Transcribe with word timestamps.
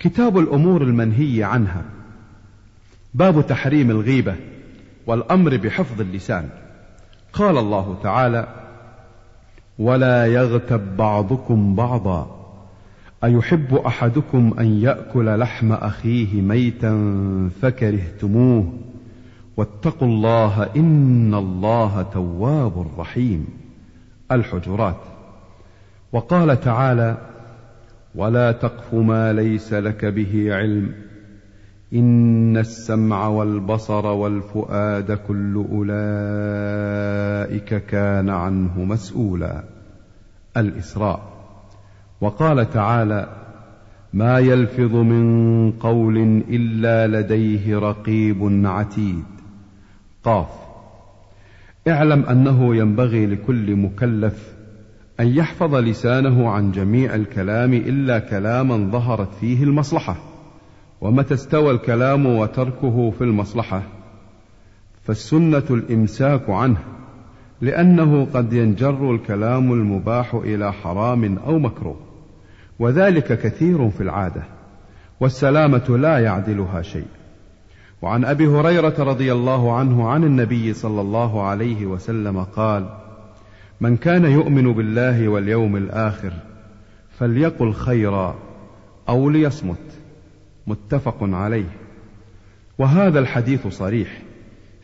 كتاب 0.00 0.38
الأمور 0.38 0.82
المنهي 0.82 1.44
عنها. 1.44 1.84
باب 3.14 3.46
تحريم 3.46 3.90
الغيبة 3.90 4.36
والأمر 5.06 5.56
بحفظ 5.56 6.00
اللسان. 6.00 6.48
قال 7.32 7.58
الله 7.58 7.98
تعالى 8.02 8.48
ولا 9.78 10.26
يغتب 10.26 10.96
بعضكم 10.96 11.74
بعضا. 11.74 12.36
أيحب 13.24 13.74
أحدكم 13.74 14.54
أن 14.58 14.66
يأكل 14.66 15.38
لحم 15.38 15.72
أخيه 15.72 16.42
ميتا 16.42 16.94
فكرهتموه. 17.62 18.72
واتقوا 19.56 20.08
الله 20.08 20.68
إن 20.76 21.34
الله 21.34 22.02
تواب 22.02 22.86
رحيم. 22.98 23.46
الحجرات. 24.32 25.00
وقال 26.12 26.60
تعالى 26.60 27.29
ولا 28.14 28.52
تقف 28.52 28.94
ما 28.94 29.32
ليس 29.32 29.72
لك 29.72 30.04
به 30.04 30.54
علم. 30.54 30.92
إن 31.94 32.56
السمع 32.56 33.26
والبصر 33.26 34.06
والفؤاد 34.06 35.12
كل 35.12 35.66
أولئك 35.72 36.04
كان 37.86 38.28
عنه 38.28 38.84
مسؤولا. 38.84 39.64
الإسراء. 40.56 41.20
وقال 42.20 42.70
تعالى 42.70 43.28
ما 44.14 44.38
يلفظ 44.38 44.94
من 44.94 45.70
قول 45.72 46.42
إلا 46.50 47.20
لديه 47.20 47.78
رقيب 47.78 48.66
عتيد. 48.66 49.24
قاف. 50.24 50.48
اعلم 51.88 52.22
أنه 52.22 52.76
ينبغي 52.76 53.26
لكل 53.26 53.76
مكلف 53.76 54.59
أن 55.20 55.28
يحفظ 55.28 55.74
لسانه 55.74 56.48
عن 56.48 56.72
جميع 56.72 57.14
الكلام 57.14 57.74
إلا 57.74 58.18
كلاما 58.18 58.90
ظهرت 58.92 59.34
فيه 59.40 59.62
المصلحة 59.64 60.16
ومتى 61.00 61.34
استوى 61.34 61.70
الكلام 61.70 62.26
وتركه 62.26 63.10
في 63.10 63.24
المصلحة 63.24 63.82
فالسنة 65.02 65.64
الإمساك 65.70 66.50
عنه 66.50 66.78
لأنه 67.60 68.28
قد 68.34 68.52
ينجر 68.52 69.14
الكلام 69.14 69.72
المباح 69.72 70.34
إلى 70.34 70.72
حرام 70.72 71.38
أو 71.38 71.58
مكروه 71.58 71.96
وذلك 72.78 73.40
كثير 73.40 73.90
في 73.90 74.00
العادة 74.00 74.42
والسلامة 75.20 75.96
لا 75.96 76.18
يعدلها 76.18 76.82
شيء. 76.82 77.06
وعن 78.02 78.24
أبي 78.24 78.46
هريرة 78.46 78.94
رضي 78.98 79.32
الله 79.32 79.76
عنه 79.76 80.08
عن 80.08 80.24
النبي 80.24 80.72
صلى 80.72 81.00
الله 81.00 81.42
عليه 81.42 81.86
وسلم 81.86 82.42
قال 82.42 82.88
من 83.80 83.96
كان 83.96 84.24
يؤمن 84.24 84.72
بالله 84.72 85.28
واليوم 85.28 85.76
الآخر 85.76 86.32
فليقل 87.18 87.72
خيرا 87.72 88.38
أو 89.08 89.30
ليصمت 89.30 89.98
متفق 90.66 91.16
عليه. 91.22 91.68
وهذا 92.78 93.18
الحديث 93.18 93.66
صريح 93.66 94.22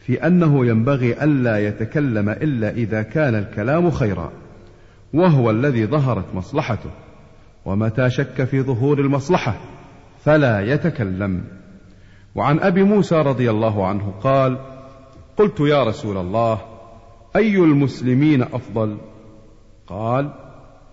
في 0.06 0.26
أنه 0.26 0.66
ينبغي 0.66 1.24
ألا 1.24 1.68
يتكلم 1.68 2.28
إلا 2.28 2.70
إذا 2.70 3.02
كان 3.02 3.34
الكلام 3.34 3.90
خيرا 3.90 4.32
وهو 5.14 5.50
الذي 5.50 5.86
ظهرت 5.86 6.34
مصلحته. 6.34 6.90
ومتى 7.64 8.10
شك 8.10 8.44
في 8.44 8.62
ظهور 8.62 9.00
المصلحة 9.00 9.60
فلا 10.24 10.60
يتكلم. 10.60 11.44
وعن 12.34 12.58
أبي 12.58 12.82
موسى 12.82 13.14
رضي 13.14 13.50
الله 13.50 13.86
عنه 13.86 14.14
قال 14.20 14.58
قلت 15.36 15.60
يا 15.60 15.84
رسول 15.84 16.16
الله 16.16 16.75
أي 17.36 17.56
المسلمين 17.56 18.42
أفضل؟ 18.42 18.96
قال 19.86 20.32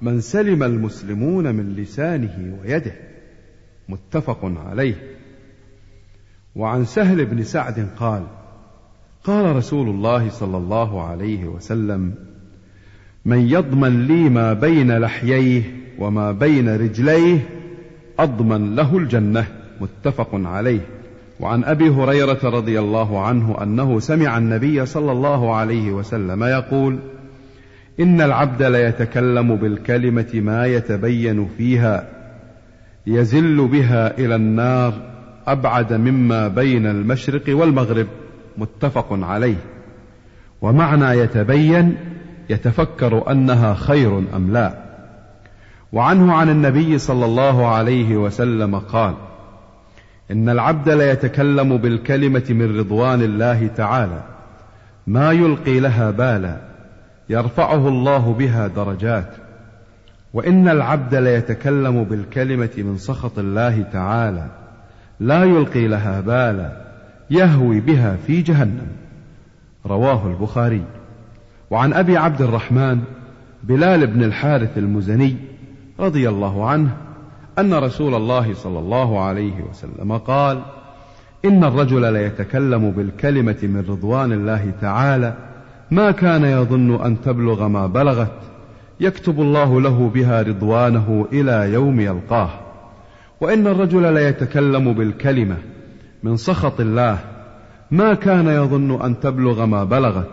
من 0.02 0.22
سلم 0.22 0.64
المسلمون 0.64 1.56
من 1.56 1.76
لسانه 1.76 2.60
ويده. 2.62 2.96
متفق 3.90 4.40
عليه. 4.44 4.96
وعن 6.56 6.86
سهل 6.86 7.26
بن 7.26 7.44
سعد 7.44 7.90
قال 7.98 8.24
قال 9.24 9.56
رسول 9.56 9.90
الله 9.90 10.30
صلى 10.30 10.58
الله 10.58 11.04
عليه 11.04 11.46
وسلم 11.46 12.16
من 13.26 13.40
يضمن 13.40 14.08
لي 14.08 14.30
ما 14.30 14.54
بين 14.54 14.98
لحييه 14.98 15.64
وما 16.00 16.32
بين 16.32 16.70
رجليه 16.70 17.50
أضمن 18.20 18.76
له 18.76 18.98
الجنة. 18.98 19.48
متفق 19.82 20.30
عليه. 20.34 21.03
وعن 21.44 21.64
أبي 21.64 21.90
هريرة 21.90 22.40
رضي 22.44 22.80
الله 22.80 23.26
عنه 23.26 23.64
أنه 23.64 24.00
سمع 24.00 24.38
النبي 24.38 24.86
صلى 24.86 25.12
الله 25.12 25.56
عليه 25.56 25.92
وسلم 25.92 26.44
يقول 26.44 27.00
إن 28.00 28.22
العبد 28.22 28.64
ليتكلم 28.64 29.56
بالكلمة 29.56 30.30
ما 30.34 30.66
يتبين 30.66 31.48
فيها 31.58 32.08
يزل 33.08 33.68
بها 33.68 34.18
إلى 34.18 34.36
النار 34.36 34.94
أبعد 35.48 35.94
مما 35.94 36.48
بين 36.48 36.86
المشرق 36.86 37.44
والمغرب 37.48 38.08
متفق 38.58 39.08
عليه. 39.12 39.64
ومعنى 40.62 41.20
يتبين 41.20 41.96
يتفكر 42.50 43.32
أنها 43.32 43.74
خير 43.74 44.18
أم 44.36 44.52
لا. 44.52 44.74
وعنه 45.94 46.34
عن 46.34 46.50
النبي 46.50 46.98
صلى 46.98 47.26
الله 47.26 47.68
عليه 47.68 48.18
وسلم 48.18 48.76
قال 48.76 49.14
إن 50.32 50.50
العبد 50.50 50.90
ليتكلم 50.90 51.78
بالكلمة 51.78 52.44
من 52.50 52.80
رضوان 52.80 53.22
الله 53.22 53.68
تعالى 53.68 54.22
ما 55.08 55.32
يلقي 55.32 55.80
لها 55.80 56.12
بالا 56.12 56.58
يرفعه 57.30 57.88
الله 57.88 58.34
بها 58.34 58.68
درجات. 58.68 59.30
وإن 60.34 60.68
العبد 60.68 61.16
ليتكلم 61.16 62.04
بالكلمة 62.04 62.70
من 62.78 62.98
سخط 62.98 63.40
الله 63.40 63.82
تعالى 63.82 64.48
لا 65.20 65.44
يلقي 65.44 65.88
لها 65.88 66.22
بالا 66.22 66.82
يهوي 67.30 67.80
بها 67.80 68.16
في 68.28 68.42
جهنم. 68.42 68.88
رواه 69.86 70.28
البخاري. 70.28 70.84
وعن 71.72 71.94
أبي 71.94 72.18
عبد 72.18 72.42
الرحمن 72.42 73.00
بلال 73.64 74.08
بن 74.08 74.24
الحارث 74.24 74.78
المزني 74.78 75.36
رضي 76.00 76.30
الله 76.30 76.70
عنه 76.70 76.98
أن 77.60 77.74
رسول 77.74 78.16
الله 78.16 78.54
صلى 78.54 78.80
الله 78.80 79.24
عليه 79.24 79.62
وسلم 79.70 80.18
قال 80.18 80.62
إن 81.46 81.64
الرجل 81.64 82.14
ليتكلم 82.14 82.92
بالكلمة 82.92 83.58
من 83.64 83.86
رضوان 83.90 84.32
الله 84.32 84.72
تعالى 84.82 85.34
ما 85.92 86.12
كان 86.12 86.44
يظن 86.44 87.02
أن 87.06 87.22
تبلغ 87.22 87.68
ما 87.68 87.88
بلغت 87.88 88.40
يكتب 89.00 89.42
الله 89.42 89.82
له 89.82 90.10
بها 90.10 90.42
رضوانه 90.42 91.28
إلى 91.32 91.74
يوم 91.74 92.00
يلقاه. 92.00 92.50
وإن 93.42 93.68
الرجل 93.68 94.14
ليتكلم 94.14 94.94
بالكلمة 94.94 95.58
من 96.24 96.38
سخط 96.38 96.80
الله 96.80 97.20
ما 97.92 98.14
كان 98.14 98.48
يظن 98.48 99.02
أن 99.02 99.20
تبلغ 99.20 99.66
ما 99.66 99.84
بلغت 99.84 100.32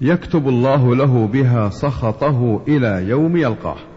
يكتب 0.00 0.48
الله 0.48 0.94
له 0.94 1.26
بها 1.26 1.68
سخطه 1.68 2.60
إلى 2.68 3.08
يوم 3.08 3.36
يلقاه. 3.36 3.95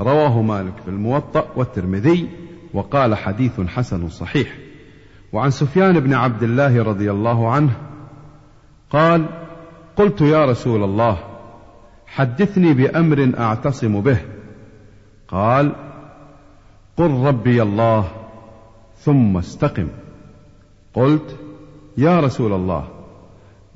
رواه 0.00 0.42
مالك 0.42 0.76
في 0.84 0.88
الموطأ 0.88 1.46
والترمذي 1.56 2.28
وقال 2.74 3.14
حديث 3.14 3.60
حسن 3.60 4.08
صحيح. 4.08 4.58
وعن 5.32 5.50
سفيان 5.50 6.00
بن 6.00 6.14
عبد 6.14 6.42
الله 6.42 6.82
رضي 6.82 7.10
الله 7.10 7.52
عنه 7.52 7.76
قال 8.90 9.26
قلت 9.96 10.20
يا 10.20 10.44
رسول 10.44 10.84
الله 10.84 11.18
حدثني 12.06 12.74
بأمر 12.74 13.32
أعتصم 13.38 14.00
به. 14.00 14.18
قال 15.28 15.72
قل 16.96 17.10
ربي 17.10 17.62
الله 17.62 18.08
ثم 18.96 19.36
استقم. 19.36 19.88
قلت 20.94 21.36
يا 21.96 22.20
رسول 22.20 22.52
الله 22.52 22.88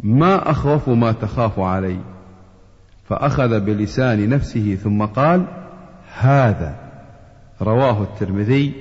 ما 0.01 0.51
أخوف 0.51 0.89
ما 0.89 1.13
تخاف 1.13 1.59
علي. 1.59 1.99
فأخذ 3.05 3.61
بلسان 3.61 4.29
نفسه 4.29 4.75
ثم 4.75 5.05
قال 5.05 5.66
هذا 6.19 6.77
رواه 7.63 8.03
الترمذي 8.03 8.73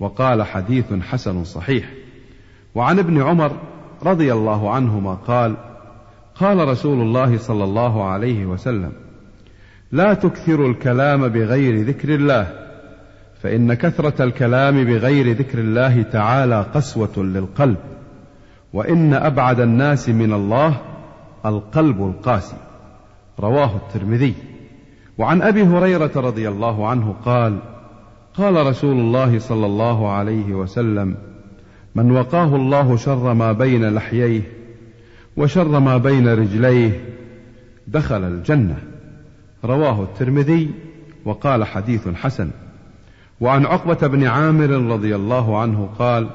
وقال 0.00 0.42
حديث 0.42 0.92
حسن 0.92 1.44
صحيح. 1.44 1.90
وعن 2.74 2.98
ابن 2.98 3.22
عمر 3.22 3.56
رضي 4.02 4.32
الله 4.32 4.70
عنهما 4.70 5.14
قال 5.14 5.56
قال 6.34 6.68
رسول 6.68 7.00
الله 7.00 7.38
صلى 7.38 7.64
الله 7.64 8.04
عليه 8.04 8.46
وسلم 8.46 8.92
لا 9.92 10.14
تكثروا 10.14 10.68
الكلام 10.68 11.28
بغير 11.28 11.82
ذكر 11.82 12.14
الله 12.14 12.46
فإن 13.42 13.74
كثرة 13.74 14.24
الكلام 14.24 14.84
بغير 14.84 15.36
ذكر 15.36 15.58
الله 15.58 16.02
تعالى 16.02 16.66
قسوة 16.74 17.12
للقلب 17.16 17.76
وإن 18.72 19.14
أبعد 19.14 19.60
الناس 19.60 20.08
من 20.08 20.32
الله 20.32 20.80
القلب 21.46 22.02
القاسي. 22.02 22.56
رواه 23.40 23.76
الترمذي. 23.76 24.34
وعن 25.18 25.42
أبي 25.42 25.62
هريرة 25.62 26.10
رضي 26.16 26.48
الله 26.48 26.88
عنه 26.88 27.14
قال 27.24 27.58
قال 28.34 28.66
رسول 28.66 28.96
الله 28.96 29.38
صلى 29.38 29.66
الله 29.66 30.10
عليه 30.10 30.54
وسلم 30.54 31.16
من 31.94 32.10
وقاه 32.10 32.56
الله 32.56 32.96
شر 32.96 33.34
ما 33.34 33.52
بين 33.52 33.94
لحييه 33.94 34.42
وشر 35.36 35.80
ما 35.80 35.96
بين 35.96 36.28
رجليه 36.28 37.04
دخل 37.88 38.24
الجنة. 38.24 38.76
رواه 39.64 40.02
الترمذي 40.02 40.70
وقال 41.24 41.64
حديث 41.64 42.08
حسن. 42.08 42.50
وعن 43.40 43.66
عقبة 43.66 44.06
بن 44.06 44.24
عامر 44.24 44.70
رضي 44.70 45.16
الله 45.16 45.60
عنه 45.60 45.88
قال 45.98 46.30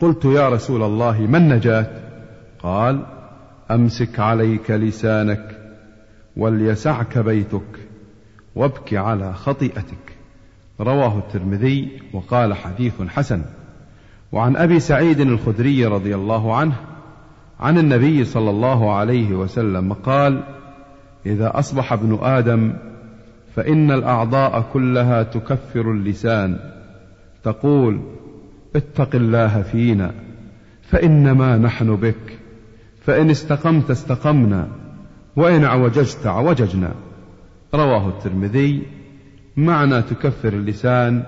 قلت 0.00 0.24
يا 0.24 0.48
رسول 0.48 0.82
الله 0.82 1.20
ما 1.20 1.38
النجاة؟ 1.38 1.86
قال 2.62 3.02
أمسك 3.70 4.20
عليك 4.20 4.70
لسانك 4.70 5.57
وليسعك 6.38 7.18
بيتك 7.18 7.88
وابك 8.54 8.94
على 8.94 9.34
خطيئتك. 9.34 10.16
رواه 10.80 11.18
الترمذي 11.18 11.88
وقال 12.12 12.54
حديث 12.54 13.02
حسن. 13.02 13.42
وعن 14.32 14.56
أبي 14.56 14.80
سعيد 14.80 15.20
الخدري 15.20 15.86
رضي 15.86 16.14
الله 16.14 16.56
عنه 16.56 16.74
عن 17.60 17.78
النبي 17.78 18.24
صلى 18.24 18.50
الله 18.50 18.94
عليه 18.94 19.32
وسلم 19.32 19.92
قال 19.92 20.42
إذا 21.26 21.58
أصبح 21.58 21.92
ابن 21.92 22.18
آدم 22.22 22.72
فإن 23.56 23.90
الأعضاء 23.90 24.64
كلها 24.72 25.22
تكفر 25.22 25.92
اللسان. 25.92 26.58
تقول 27.44 28.00
اتق 28.76 29.14
الله 29.14 29.62
فينا 29.62 30.14
فإنما 30.82 31.56
نحن 31.56 31.96
بك 31.96 32.38
فإن 33.00 33.30
استقمت 33.30 33.90
استقمنا. 33.90 34.68
وإن 35.38 35.64
عوججت 35.64 36.26
عوججنا. 36.26 36.94
رواه 37.74 38.08
الترمذي 38.08 38.82
معنى 39.56 40.02
تكفر 40.02 40.48
اللسان 40.48 41.22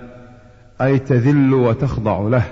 أي 0.81 0.99
تذل 0.99 1.55
وتخضع 1.55 2.21
له. 2.21 2.45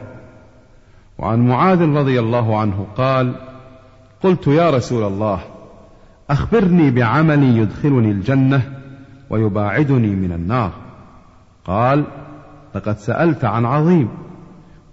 وعن 1.19 1.49
معاذ 1.49 1.83
رضي 1.83 2.21
الله 2.21 2.61
عنه 2.61 2.87
قال 2.97 3.35
قلت 4.23 4.47
يا 4.47 4.71
رسول 4.71 5.05
الله 5.05 5.41
أخبرني 6.31 6.91
بعمل 6.91 7.59
يدخلني 7.59 8.11
الجنة 8.11 8.63
ويباعدني 9.31 10.17
من 10.17 10.33
النار. 10.33 10.73
قال 11.65 12.05
لقد 12.75 12.99
سألت 12.99 13.45
عن 13.45 13.65
عظيم 13.65 14.09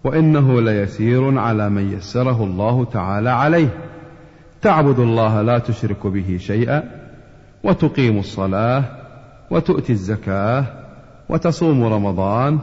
وإنه 0.04 0.62
ليسير 0.62 1.40
على 1.40 1.70
من 1.70 1.94
يسره 1.94 2.44
الله 2.44 2.86
تعالى 2.86 3.30
عليه. 3.30 3.85
تعبد 4.66 5.00
الله 5.00 5.42
لا 5.42 5.60
تشرك 5.60 6.08
به 6.08 6.38
شيئا 6.40 6.84
وتقيم 7.64 8.20
الصلاة 8.20 8.84
وتؤتي 9.52 9.94
الزكاة 9.94 10.66
وتصوم 11.30 11.84
رمضان 11.84 12.60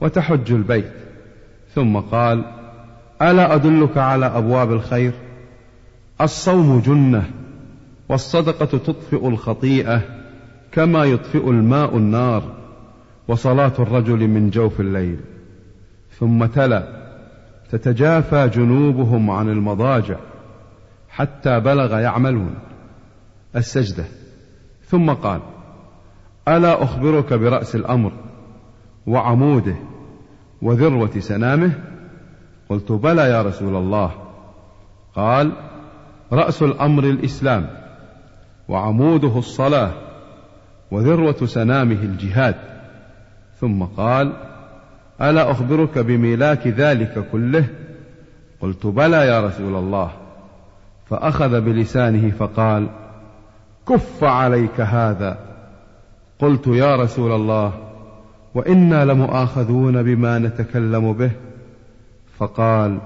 وتحج 0.00 0.52
البيت. 0.52 0.92
ثم 1.74 1.96
قال 1.96 2.44
ألا 3.22 3.54
أدلك 3.54 3.98
على 3.98 4.26
أبواب 4.26 4.72
الخير؟ 4.72 5.12
الصوم 6.20 6.80
جنة 6.80 7.24
والصدقة 8.08 8.78
تطفئ 8.78 9.28
الخطيئة 9.28 10.00
كما 10.72 11.04
يطفئ 11.04 11.50
الماء 11.50 11.96
النار 11.96 12.42
وصلاة 13.28 13.72
الرجل 13.78 14.28
من 14.28 14.50
جوف 14.50 14.80
الليل. 14.80 15.18
ثم 16.18 16.44
تلا 16.44 16.82
تتجافى 17.70 18.48
جنوبهم 18.54 19.30
عن 19.30 19.48
المضاجع 19.48 20.16
حتى 21.18 21.60
بلغ 21.60 21.98
يعملون. 21.98 22.54
السجدة. 23.56 24.04
ثم 24.86 25.10
قال 25.10 25.40
ألا 26.48 26.82
أخبرك 26.82 27.32
برأس 27.32 27.74
الأمر 27.74 28.12
وعموده 29.06 29.74
وذروة 30.62 31.18
سنامه؟ 31.18 31.72
قلت 32.68 32.92
بلى 32.92 33.22
يا 33.22 33.42
رسول 33.42 33.76
الله. 33.76 34.10
قال 35.14 35.52
رأس 36.32 36.62
الأمر 36.62 37.04
الإسلام 37.04 37.70
وعموده 38.68 39.38
الصلاة 39.38 39.92
وذروة 40.90 41.46
سنامه 41.46 42.02
الجهاد. 42.02 42.54
ثم 43.60 43.82
قال 43.82 44.32
ألا 45.20 45.50
أخبرك 45.50 45.98
بميلاك 45.98 46.66
ذلك 46.66 47.28
كله؟ 47.32 47.64
قلت 48.60 48.86
بلى 48.86 49.16
يا 49.16 49.40
رسول 49.40 49.74
الله. 49.74 50.27
فأخذ 51.10 51.60
بلسانه 51.60 52.30
فقال 52.30 52.88
كف 53.88 54.24
عليك 54.24 54.80
هذا. 54.80 55.38
قلت 56.38 56.66
يا 56.66 56.96
رسول 56.96 57.32
الله 57.32 57.72
وإنا 58.54 59.04
لمؤاخذون 59.04 60.02
بما 60.02 60.38
نتكلم 60.38 61.12
به. 61.12 61.30
فقال 62.38 63.00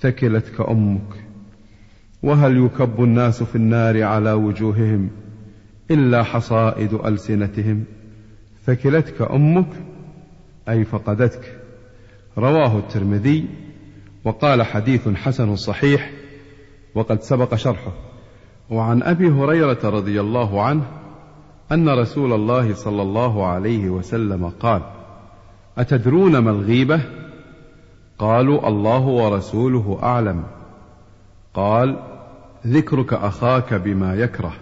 ثكلتك 0.00 0.60
أمك 0.60 1.24
وهل 2.22 2.56
يكب 2.56 3.04
الناس 3.04 3.42
في 3.42 3.56
النار 3.56 4.02
على 4.02 4.32
وجوههم 4.32 5.10
إلا 5.90 6.22
حصائد 6.22 6.94
ألسنتهم؟ 6.94 7.84
ثكلتك 8.66 9.22
أمك 9.22 9.68
أي 10.68 10.84
فقدتك. 10.84 11.58
رواه 12.38 12.78
الترمذي 12.78 13.48
وقال 14.24 14.62
حديث 14.62 15.08
حسن 15.08 15.56
صحيح 15.56 16.10
وقد 16.98 17.22
سبق 17.22 17.54
شرحه. 17.54 17.92
وعن 18.70 19.02
أبي 19.02 19.30
هريرة 19.30 19.78
رضي 19.84 20.20
الله 20.20 20.62
عنه 20.62 20.82
أن 21.72 21.88
رسول 21.88 22.32
الله 22.32 22.74
صلى 22.74 23.02
الله 23.02 23.46
عليه 23.46 23.90
وسلم 23.90 24.48
قال 24.48 24.82
أتدرون 25.78 26.38
ما 26.38 26.50
الغيبة؟ 26.50 27.00
قالوا 28.18 28.68
الله 28.68 29.06
ورسوله 29.06 29.98
أعلم. 30.02 30.44
قال 31.54 31.96
ذكرك 32.66 33.12
أخاك 33.12 33.74
بما 33.74 34.14
يكره. 34.14 34.52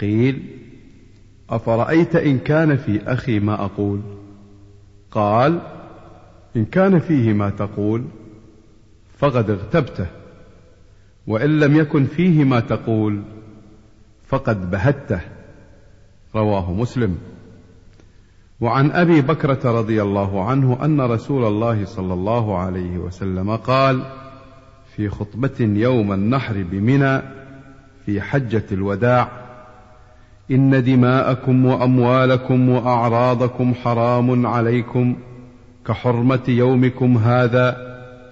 قيل 0.00 0.58
أفرأيت 1.50 2.16
إن 2.16 2.38
كان 2.38 2.76
في 2.76 3.12
أخي 3.12 3.38
ما 3.38 3.64
أقول؟ 3.64 4.00
قال 5.10 5.60
إن 6.56 6.64
كان 6.64 6.98
فيه 6.98 7.32
ما 7.32 7.50
تقول 7.50 8.04
فقد 9.18 9.50
اغتبته. 9.50 10.19
وإن 11.26 11.60
لم 11.60 11.76
يكن 11.76 12.04
فيه 12.04 12.44
ما 12.44 12.60
تقول 12.60 13.22
فقد 14.28 14.70
بهته. 14.70 15.20
رواه 16.34 16.72
مسلم. 16.72 17.18
وعن 18.60 18.90
أبي 18.90 19.20
بكرة 19.20 19.60
رضي 19.64 20.02
الله 20.02 20.44
عنه 20.44 20.78
أن 20.84 21.00
رسول 21.00 21.44
الله 21.44 21.84
صلى 21.84 22.14
الله 22.14 22.58
عليه 22.58 22.98
وسلم 22.98 23.56
قال 23.56 24.02
في 24.96 25.08
خطبة 25.08 25.60
يوم 25.60 26.12
النحر 26.12 26.62
بمنى 26.70 27.22
في 28.06 28.20
حجة 28.20 28.64
الوداع 28.72 29.28
إن 30.50 30.84
دماءكم 30.84 31.66
وأموالكم 31.66 32.68
وأعراضكم 32.68 33.74
حرام 33.74 34.46
عليكم 34.46 35.16
كحرمة 35.86 36.40
يومكم 36.48 37.16
هذا 37.18 37.76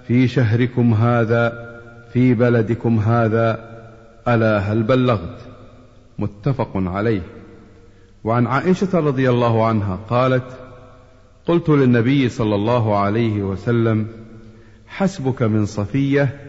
في 0.07 0.29
شهركم 0.29 0.95
هذا 0.95 1.68
في 2.13 2.35
بلدكم 2.35 2.99
هذا 2.99 3.79
ألا 4.29 4.59
هل 4.59 4.83
بلغت؟ 4.83 5.39
متفق 6.19 6.71
عليه. 6.75 7.23
وعن 8.25 8.47
عائشة 8.47 8.99
رضي 8.99 9.31
الله 9.31 9.67
عنها 9.67 9.99
قالت 10.09 10.45
قلت 11.47 11.69
للنبي 11.69 12.29
صلى 12.29 12.55
الله 12.55 12.99
عليه 12.99 13.43
وسلم 13.43 14.07
حسبك 14.87 15.43
من 15.43 15.67
صفية 15.67 16.41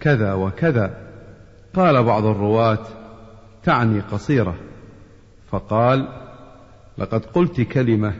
كذا 0.00 0.32
وكذا. 0.32 0.96
قال 1.74 2.04
بعض 2.04 2.24
الرواة 2.24 2.86
تعني 3.64 4.00
قصيرة. 4.00 4.54
فقال 5.50 6.08
لقد 6.98 7.24
قلت 7.24 7.60
كلمة 7.60 8.14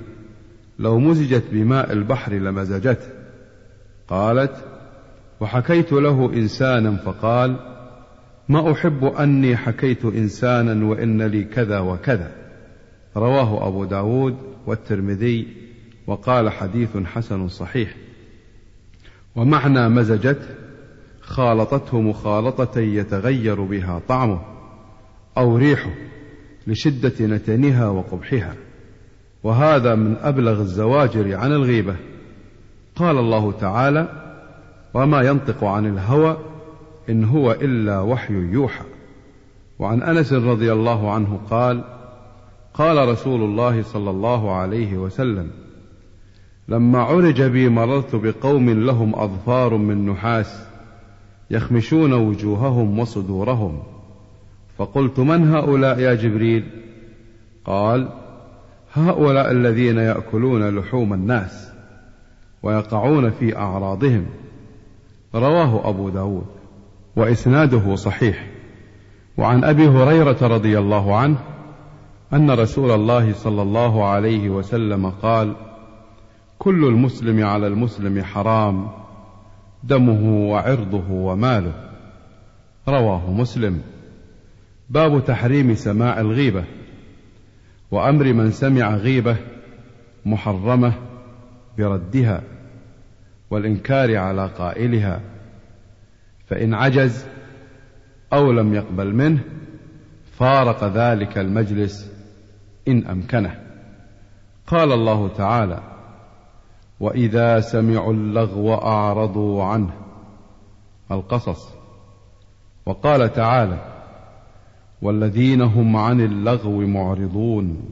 لو 0.79 0.99
مزجت 0.99 1.45
بماء 1.53 1.93
البحر 1.93 2.33
لمزجته. 2.33 3.07
قالت 4.09 4.72
وحكيت 5.43 5.93
له 5.93 6.33
إنسانا 6.35 6.97
فقال 6.97 7.57
ما 8.49 8.73
أحب 8.73 9.05
أني 9.05 9.57
حكيت 9.57 10.05
إنسانا 10.05 10.87
وإن 10.87 11.23
لي 11.23 11.45
كذا 11.45 11.79
وكذا. 11.79 12.33
رواه 13.17 13.69
أبو 13.69 13.85
داود 13.85 14.37
والترمذي 14.67 15.47
وقال 16.07 16.51
حديث 16.51 16.97
حسن 16.97 17.49
صحيح. 17.49 17.95
ومعنى 19.37 19.89
مزجته 19.89 20.55
خالطته 21.21 22.01
مخالطة 22.01 22.81
يتغير 22.81 23.63
بها 23.63 24.01
طعمه 24.09 24.41
أو 25.39 25.57
ريحه 25.57 25.95
لشدة 26.67 27.27
نتنها 27.27 27.89
وقبحها. 27.89 28.55
وهذا 29.43 29.95
من 29.95 30.17
أبلغ 30.17 30.61
الزواجر 30.61 31.37
عن 31.37 31.53
الغيبة. 31.53 31.97
قال 32.97 33.19
الله 33.19 33.53
تعالى 33.53 34.22
وما 34.95 35.23
ينطق 35.23 35.65
عن 35.65 35.87
الهوى 35.87 36.37
إن 37.09 37.25
هو 37.25 37.53
إلا 37.53 38.01
وحي 38.01 38.35
يوحى. 38.35 38.85
وعن 39.79 40.03
أنس 40.03 40.33
رضي 40.33 40.73
الله 40.73 41.13
عنه 41.13 41.41
قال 41.51 41.85
قال 42.75 43.09
رسول 43.09 43.43
الله 43.43 43.83
صلى 43.83 44.11
الله 44.11 44.55
عليه 44.55 44.97
وسلم 44.97 45.51
لما 46.69 46.99
عرج 46.99 47.43
بي 47.43 47.69
مررت 47.69 48.17
بقوم 48.17 48.71
لهم 48.71 49.15
أظفار 49.15 49.77
من 49.77 50.07
نحاس 50.07 50.65
يخمشون 51.51 52.13
وجوههم 52.13 52.99
وصدورهم. 52.99 53.83
فقلت 54.79 55.21
من 55.21 55.55
هؤلاء 55.55 55.99
يا 55.99 56.15
جبريل؟ 56.15 56.65
قال 57.65 58.09
هؤلاء 58.93 59.51
الذين 59.51 59.99
يأكلون 59.99 60.79
لحوم 60.79 61.13
الناس 61.13 61.69
ويقعون 62.63 63.31
في 63.31 63.57
أعراضهم. 63.57 64.27
رواه 65.35 65.89
أبو 65.89 66.09
داود 66.09 66.47
وإسناده 67.17 67.95
صحيح. 67.95 68.47
وعن 69.37 69.65
أبي 69.65 69.89
هريرة 69.89 70.39
رضي 70.43 70.79
الله 70.79 71.17
عنه 71.17 71.39
أن 72.33 72.51
رسول 72.51 72.91
الله 72.91 73.33
صلى 73.33 73.63
الله 73.63 74.05
عليه 74.05 74.51
وسلم 74.51 75.11
قال 75.11 75.55
كل 76.59 76.85
المسلم 76.85 77.45
على 77.45 77.67
المسلم 77.67 78.25
حرام 78.25 78.89
دمه 79.85 80.51
وعرضه 80.51 81.11
وماله. 81.11 81.73
رواه 82.89 83.31
مسلم. 83.31 83.81
باب 84.91 85.25
تحريم 85.25 85.75
سماع 85.75 86.21
الغيبة. 86.21 86.65
وأمر 87.91 88.33
من 88.33 88.51
سمع 88.51 88.95
غيبة 88.95 89.37
محرمة 90.27 90.93
بردها. 91.79 92.43
والإنكار 93.53 94.17
على 94.17 94.47
قائلها 94.47 95.21
فإن 96.47 96.75
عجز 96.75 97.27
أو 98.33 98.53
لم 98.53 98.75
يقبل 98.75 99.15
منه 99.15 99.45
فارق 100.33 100.85
ذلك 100.85 101.39
المجلس 101.39 102.13
إن 102.89 103.07
أمكنه. 103.07 103.61
قال 104.67 104.93
الله 104.93 105.29
تعالى 105.29 105.83
وإذا 107.01 107.61
سمعوا 107.61 108.13
اللغو 108.13 108.75
أعرضوا 108.75 109.65
عنه 109.65 109.93
القصص. 111.11 111.75
وقال 112.87 113.33
تعالى 113.33 113.79
والذين 115.03 115.63
هم 115.63 115.97
عن 115.97 116.21
اللغو 116.21 116.81
معرضون 116.81 117.85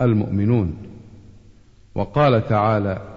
المؤمنون. 0.00 0.76
وقال 1.94 2.48
تعالى 2.48 3.15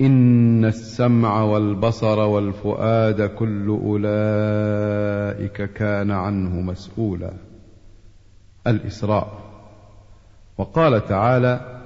إن 0.00 0.64
السمع 0.64 1.42
والبصر 1.42 2.18
والفؤاد 2.18 3.22
كل 3.22 3.68
أولئك 3.68 5.62
كان 5.72 6.10
عنه 6.10 6.60
مسؤولا. 6.60 7.32
الإسراء. 8.66 9.44
وقال 10.58 11.06
تعالى 11.06 11.80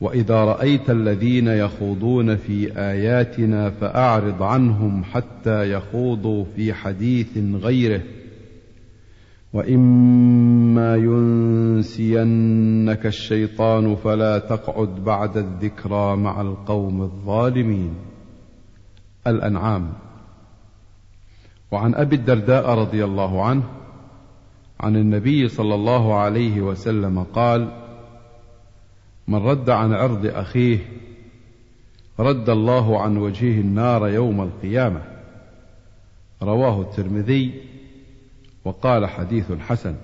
وإذا 0.00 0.44
رأيت 0.44 0.90
الذين 0.90 1.48
يخوضون 1.48 2.36
في 2.36 2.78
آياتنا 2.78 3.70
فأعرض 3.70 4.42
عنهم 4.42 5.04
حتى 5.04 5.72
يخوضوا 5.72 6.44
في 6.56 6.72
حديث 6.72 7.38
غيره. 7.38 8.00
وإما 9.54 10.96
ينسينك 10.96 11.86
الشيطان 13.06 13.96
فلا 13.96 14.38
تقعد 14.38 15.04
بعد 15.04 15.36
الذكرى 15.36 16.16
مع 16.16 16.40
القوم 16.40 17.02
الظالمين. 17.02 17.94
الأنعام. 19.26 19.92
وعن 21.70 21.94
أبي 21.94 22.16
الدرداء 22.16 22.70
رضي 22.70 23.04
الله 23.04 23.44
عنه 23.44 23.62
عن 24.80 24.96
النبي 24.96 25.48
صلى 25.48 25.74
الله 25.74 26.14
عليه 26.14 26.60
وسلم 26.60 27.22
قال 27.22 27.68
من 29.28 29.38
رد 29.38 29.70
عن 29.70 29.92
عرض 29.92 30.26
أخيه 30.26 30.78
رد 32.18 32.50
الله 32.50 33.00
عن 33.02 33.16
وجهه 33.16 33.60
النار 33.60 34.08
يوم 34.08 34.40
القيامة. 34.40 35.02
رواه 36.42 36.80
الترمذي 36.80 37.73
وقال 38.64 39.06
حديث 39.06 39.52
حسن. 39.52 39.94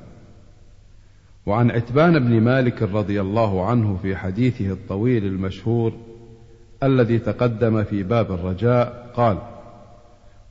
وعن 1.47 1.71
عتبان 1.71 2.19
بن 2.19 2.40
مالك 2.40 2.83
رضي 2.83 3.21
الله 3.21 3.67
عنه 3.67 3.99
في 4.02 4.17
حديثه 4.17 4.71
الطويل 4.71 5.25
المشهور 5.25 5.93
الذي 6.83 7.19
تقدم 7.19 7.85
في 7.85 8.02
باب 8.02 8.33
الرجاء 8.33 9.11
قال 9.14 9.38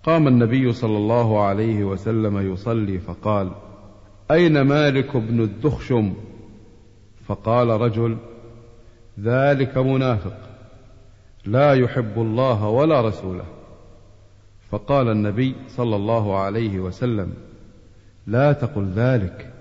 قام 0.04 0.28
النبي 0.28 0.74
صلى 0.74 0.98
الله 0.98 1.44
عليه 1.44 1.84
وسلم 1.84 2.54
يصلي 2.54 3.00
فقال 3.00 3.52
أين 4.32 4.62
مالك 4.62 5.18
بن 5.18 5.42
الدخشم؟ 5.42 6.14
فقال 7.26 7.68
رجل 7.68 8.18
ذلك 9.20 9.78
منافق 9.78 10.38
لا 11.46 11.74
يحب 11.74 12.14
الله 12.18 12.68
ولا 12.68 13.02
رسوله. 13.02 13.46
فقال 14.72 15.10
النبي 15.10 15.56
صلى 15.68 15.96
الله 15.96 16.38
عليه 16.40 16.80
وسلم 16.80 17.34
لا 18.30 18.54
تقل 18.54 18.92
ذلك. 18.96 19.54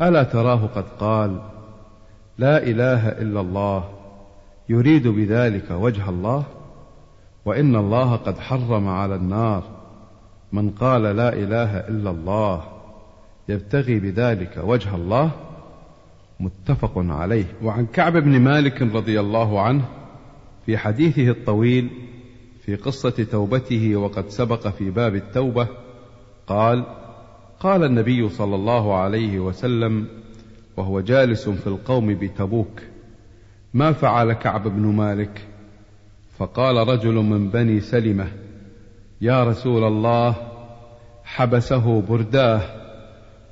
ألا 0.00 0.22
تراه 0.22 0.66
قد 0.66 0.84
قال 1.00 1.40
لا 2.38 2.62
إله 2.62 3.08
إلا 3.08 3.40
الله 3.40 3.84
يريد 4.68 5.08
بذلك 5.08 5.70
وجه 5.70 6.08
الله؟ 6.08 6.44
وإن 7.44 7.76
الله 7.76 8.16
قد 8.16 8.38
حرم 8.38 8.88
على 8.88 9.14
النار. 9.14 9.62
من 10.52 10.70
قال 10.70 11.02
لا 11.02 11.32
إله 11.32 11.78
إلا 11.78 12.10
الله 12.10 12.62
يبتغي 13.48 13.98
بذلك 13.98 14.60
وجه 14.64 14.94
الله؟ 14.94 15.30
متفق 16.40 16.92
عليه. 16.96 17.44
وعن 17.62 17.86
كعب 17.86 18.16
بن 18.16 18.40
مالك 18.40 18.82
رضي 18.82 19.20
الله 19.20 19.60
عنه 19.60 19.84
في 20.66 20.78
حديثه 20.78 21.30
الطويل 21.30 21.90
في 22.64 22.76
قصة 22.76 23.10
توبته 23.10 23.96
وقد 23.96 24.28
سبق 24.28 24.68
في 24.68 24.90
باب 24.90 25.14
التوبة 25.14 25.68
قال 26.46 26.84
قال 27.60 27.84
النبي 27.84 28.28
صلى 28.28 28.54
الله 28.54 28.94
عليه 28.94 29.38
وسلم 29.38 30.06
وهو 30.76 31.00
جالس 31.00 31.48
في 31.48 31.66
القوم 31.66 32.14
بتبوك 32.14 32.82
ما 33.74 33.92
فعل 33.92 34.32
كعب 34.32 34.68
بن 34.68 34.86
مالك؟ 34.86 35.46
فقال 36.38 36.88
رجل 36.88 37.14
من 37.14 37.48
بني 37.48 37.80
سلمة 37.80 38.32
يا 39.20 39.44
رسول 39.44 39.84
الله 39.84 40.34
حبسه 41.24 42.02
برداه 42.02 42.60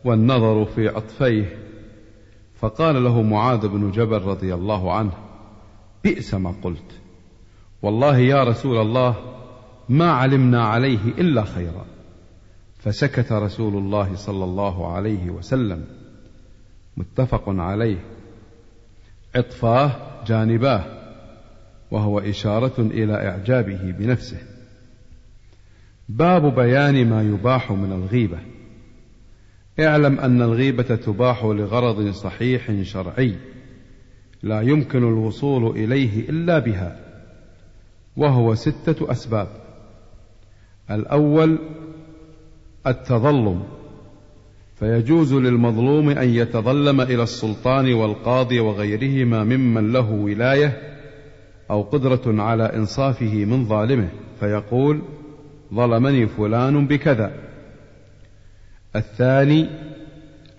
والنظر 0.04 0.64
في 0.64 0.88
عطفيه. 0.88 1.58
فقال 2.54 3.04
له 3.04 3.23
معاذ 3.23 3.68
بن 3.68 3.90
جبل 3.90 4.23
رضي 4.23 4.54
الله 4.54 4.92
عنه 4.92 5.12
بئس 6.04 6.34
ما 6.34 6.54
قلت. 6.62 7.00
والله 7.82 8.18
يا 8.18 8.44
رسول 8.44 8.80
الله 8.80 9.14
ما 9.88 10.12
علمنا 10.12 10.64
عليه 10.64 11.04
إلا 11.18 11.44
خيرا. 11.44 11.93
فسكت 12.84 13.32
رسول 13.32 13.76
الله 13.76 14.14
صلى 14.14 14.44
الله 14.44 14.92
عليه 14.92 15.30
وسلم. 15.30 15.84
متفق 16.96 17.42
عليه. 17.48 17.96
عطفاه 19.34 19.90
جانباه 20.26 20.84
وهو 21.90 22.18
إشارة 22.18 22.80
إلى 22.80 23.28
إعجابه 23.28 23.90
بنفسه. 23.98 24.38
باب 26.08 26.54
بيان 26.54 27.10
ما 27.10 27.22
يباح 27.22 27.72
من 27.72 27.92
الغيبة. 27.92 28.38
اعلم 29.80 30.20
أن 30.20 30.42
الغيبة 30.42 30.96
تباح 30.96 31.44
لغرض 31.44 32.10
صحيح 32.10 32.82
شرعي 32.82 33.36
لا 34.42 34.60
يمكن 34.60 34.98
الوصول 34.98 35.76
إليه 35.76 36.28
إلا 36.30 36.58
بها 36.58 37.00
وهو 38.16 38.54
ستة 38.54 39.10
أسباب. 39.10 39.48
الأول 40.90 41.58
التظلم. 42.86 43.62
فيجوز 44.74 45.34
للمظلوم 45.34 46.10
أن 46.10 46.28
يتظلم 46.28 47.00
إلى 47.00 47.22
السلطان 47.22 47.94
والقاضي 47.94 48.60
وغيرهما 48.60 49.44
ممن 49.44 49.92
له 49.92 50.10
ولاية 50.10 50.78
أو 51.70 51.82
قدرة 51.82 52.42
على 52.42 52.64
إنصافه 52.64 53.44
من 53.44 53.66
ظالمه 53.66 54.08
فيقول 54.40 55.02
ظلمني 55.74 56.26
فلان 56.26 56.86
بكذا. 56.86 57.32
الثاني 58.96 59.68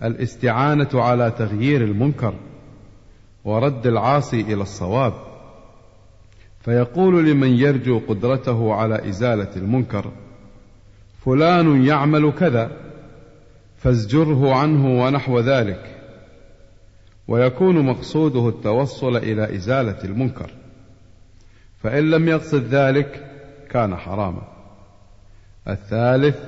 الاستعانة 0.02 0.88
على 0.94 1.30
تغيير 1.30 1.84
المنكر 1.84 2.34
ورد 3.44 3.86
العاصي 3.86 4.40
إلى 4.40 4.62
الصواب. 4.62 5.12
فيقول 6.60 7.30
لمن 7.30 7.48
يرجو 7.48 8.00
قدرته 8.08 8.74
على 8.74 9.08
إزالة 9.08 9.50
المنكر 9.56 10.10
فلان 11.26 11.84
يعمل 11.84 12.32
كذا 12.32 12.70
فازجره 13.76 14.54
عنه 14.54 15.02
ونحو 15.02 15.40
ذلك. 15.40 15.96
ويكون 17.28 17.86
مقصوده 17.86 18.48
التوصل 18.48 19.16
إلى 19.16 19.56
إزالة 19.56 20.04
المنكر. 20.04 20.50
فإن 21.82 22.10
لم 22.10 22.28
يقصد 22.28 22.64
ذلك 22.64 23.30
كان 23.70 23.96
حراما. 23.96 24.42
الثالث 25.68 26.38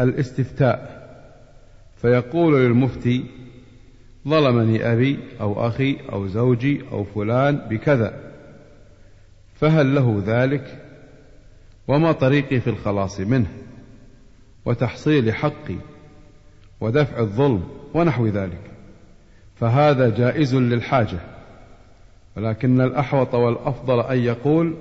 الاستفتاء. 0.00 1.00
فيقول 1.96 2.64
للمفتي 2.64 3.24
ظلمني 4.28 4.92
أبي 4.92 5.18
أو 5.40 5.66
أخي 5.66 5.96
أو 6.12 6.26
زوجي 6.26 6.82
أو 6.92 7.04
فلان 7.04 7.56
بكذا 7.56 8.14
فهل 9.54 9.94
له 9.94 10.22
ذلك؟ 10.26 10.84
وما 11.88 12.12
طريقي 12.12 12.60
في 12.60 12.70
الخلاص 12.70 13.20
منه؟ 13.20 13.46
وتحصيل 14.64 15.34
حقي 15.34 15.76
ودفع 16.80 17.18
الظلم 17.18 17.62
ونحو 17.94 18.26
ذلك. 18.26 18.70
فهذا 19.60 20.08
جائز 20.08 20.54
للحاجة 20.54 21.18
ولكن 22.36 22.80
الأحوط 22.80 23.34
والأفضل 23.34 24.00
أن 24.00 24.18
يقول 24.18 24.76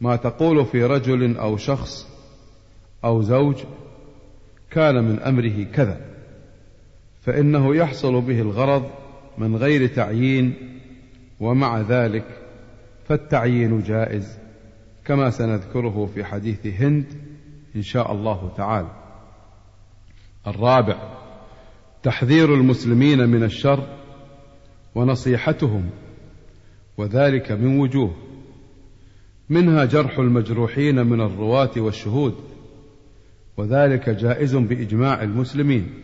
ما 0.00 0.16
تقول 0.16 0.64
في 0.64 0.84
رجل 0.84 1.36
أو 1.36 1.56
شخص 1.56 2.08
أو 3.04 3.22
زوج 3.22 3.56
كان 4.70 5.04
من 5.04 5.18
أمره 5.18 5.64
كذا 5.74 6.00
فإنه 7.22 7.76
يحصل 7.76 8.20
به 8.20 8.40
الغرض 8.40 8.90
من 9.38 9.56
غير 9.56 9.86
تعيين 9.86 10.54
ومع 11.40 11.80
ذلك 11.80 12.24
فالتعيين 13.08 13.82
جائز 13.82 14.38
كما 15.04 15.30
سنذكره 15.30 16.10
في 16.14 16.24
حديث 16.24 16.66
هند 16.66 17.06
إن 17.76 17.82
شاء 17.82 18.12
الله 18.12 18.52
تعالى. 18.56 18.90
الرابع 20.46 20.96
تحذير 22.02 22.54
المسلمين 22.54 23.28
من 23.28 23.42
الشر 23.42 23.86
ونصيحتهم 24.94 25.90
وذلك 26.98 27.52
من 27.52 27.80
وجوه. 27.80 28.14
منها 29.48 29.84
جرح 29.84 30.18
المجروحين 30.18 31.06
من 31.06 31.20
الرواة 31.20 31.70
والشهود 31.76 32.34
وذلك 33.56 34.10
جائز 34.10 34.56
بإجماع 34.56 35.22
المسلمين 35.22 36.02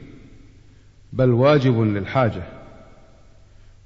بل 1.13 1.31
واجب 1.31 1.81
للحاجة. 1.81 2.43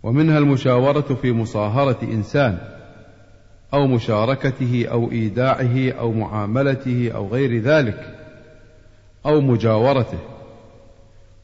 ومنها 0.03 0.39
المشاورة 0.39 1.15
في 1.15 1.33
مصاهرة 1.33 1.99
إنسان 2.03 2.76
أو 3.77 3.87
مشاركته 3.87 4.87
أو 4.91 5.11
إيداعه 5.11 5.91
أو 5.91 6.13
معاملته 6.13 7.11
أو 7.15 7.29
غير 7.29 7.61
ذلك 7.61 8.15
أو 9.27 9.41
مجاورته. 9.41 10.19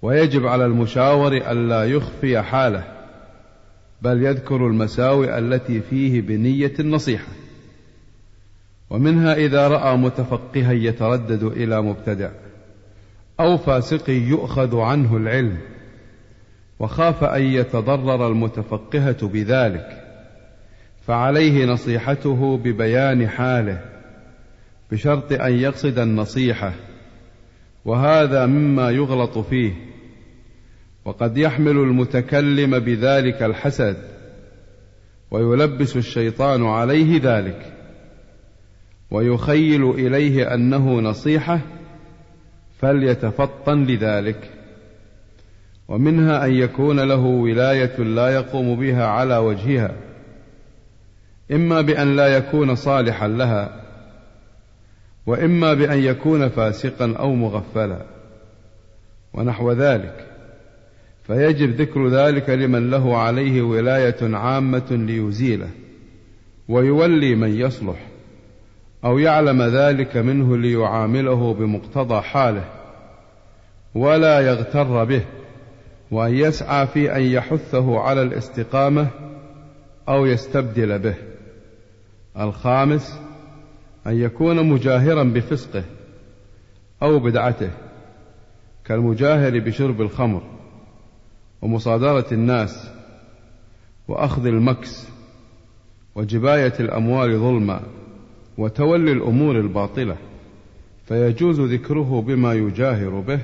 ويجب 0.02 0.46
على 0.46 0.64
المشاور 0.64 1.32
ألا 1.32 1.84
يخفي 1.84 2.42
حاله 2.42 2.84
بل 4.02 4.22
يذكر 4.22 4.66
المساوئ 4.66 5.38
التي 5.38 5.80
فيه 5.80 6.20
بنية 6.20 6.72
النصيحة. 6.80 7.32
ومنها 8.90 9.34
إذا 9.34 9.68
رأى 9.68 9.96
متفقها 9.96 10.72
يتردد 10.72 11.42
إلى 11.42 11.82
مبتدع 11.82 12.30
أو 13.40 13.56
فاسق 13.58 14.10
يؤخذ 14.10 14.76
عنه 14.76 15.16
العلم 15.16 15.58
وخاف 16.78 17.24
أن 17.24 17.42
يتضرر 17.42 18.28
المتفقهة 18.28 19.28
بذلك. 19.28 20.01
فعليه 21.06 21.66
نصيحته 21.66 22.56
ببيان 22.56 23.28
حاله 23.28 23.80
بشرط 24.92 25.32
أن 25.32 25.52
يقصد 25.52 25.98
النصيحة 25.98 26.72
وهذا 27.84 28.46
مما 28.46 28.90
يغلط 28.90 29.38
فيه 29.38 29.72
وقد 31.04 31.38
يحمل 31.38 31.76
المتكلم 31.76 32.78
بذلك 32.78 33.42
الحسد 33.42 33.96
ويلبس 35.30 35.96
الشيطان 35.96 36.66
عليه 36.66 37.20
ذلك 37.22 37.72
ويخيل 39.10 39.90
إليه 39.90 40.54
أنه 40.54 41.00
نصيحة 41.00 41.60
فليتفطن 42.78 43.84
لذلك 43.84 44.50
ومنها 45.88 46.46
أن 46.46 46.54
يكون 46.54 47.00
له 47.00 47.20
ولاية 47.20 47.96
لا 47.98 48.28
يقوم 48.28 48.80
بها 48.80 49.06
على 49.06 49.36
وجهها. 49.36 49.94
إما 51.52 51.80
بأن 51.80 52.16
لا 52.16 52.36
يكون 52.36 52.74
صالحا 52.74 53.28
لها 53.28 53.80
وإما 55.26 55.74
بأن 55.74 55.98
يكون 55.98 56.48
فاسقا 56.48 57.14
أو 57.18 57.34
مغفلا 57.34 58.02
ونحو 59.34 59.72
ذلك. 59.72 60.26
فيجب 61.22 61.70
ذكر 61.80 62.08
ذلك 62.08 62.50
لمن 62.50 62.90
له 62.90 63.16
عليه 63.16 63.62
ولاية 63.62 64.36
عامة 64.36 64.86
ليزيله 64.90 65.68
ويولي 66.68 67.34
من 67.34 67.60
يصلح 67.60 68.06
أو 69.04 69.18
يعلم 69.18 69.62
ذلك 69.62 70.16
منه 70.16 70.56
ليعامله 70.56 71.54
بمقتضى 71.54 72.20
حاله 72.20 72.64
ولا 73.94 74.40
يغتر 74.40 75.04
به 75.04 75.22
وأن 76.10 76.34
يسعى 76.34 76.86
في 76.86 77.16
أن 77.16 77.22
يحثه 77.22 78.00
على 78.00 78.22
الاستقامة 78.22 79.06
أو 80.08 80.26
يستبدل 80.26 80.98
به. 80.98 81.14
الخامس 82.40 83.20
أن 84.06 84.16
يكون 84.16 84.68
مجاهرا 84.68 85.22
بفسقه 85.22 85.84
أو 87.02 87.18
بدعته 87.18 87.70
كالمجاهر 88.84 89.58
بشرب 89.58 90.00
الخمر 90.00 90.42
ومصادرة 91.62 92.26
الناس 92.32 92.90
وأخذ 94.08 94.46
المكس 94.46 95.08
وجباية 96.14 96.72
الأموال 96.80 97.38
ظلما 97.38 97.80
وتولي 98.58 99.12
الأمور 99.12 99.60
الباطلة. 99.60 100.16
فيجوز 101.04 101.60
ذكره 101.60 102.20
بما 102.20 102.54
يجاهر 102.54 103.20
به 103.20 103.40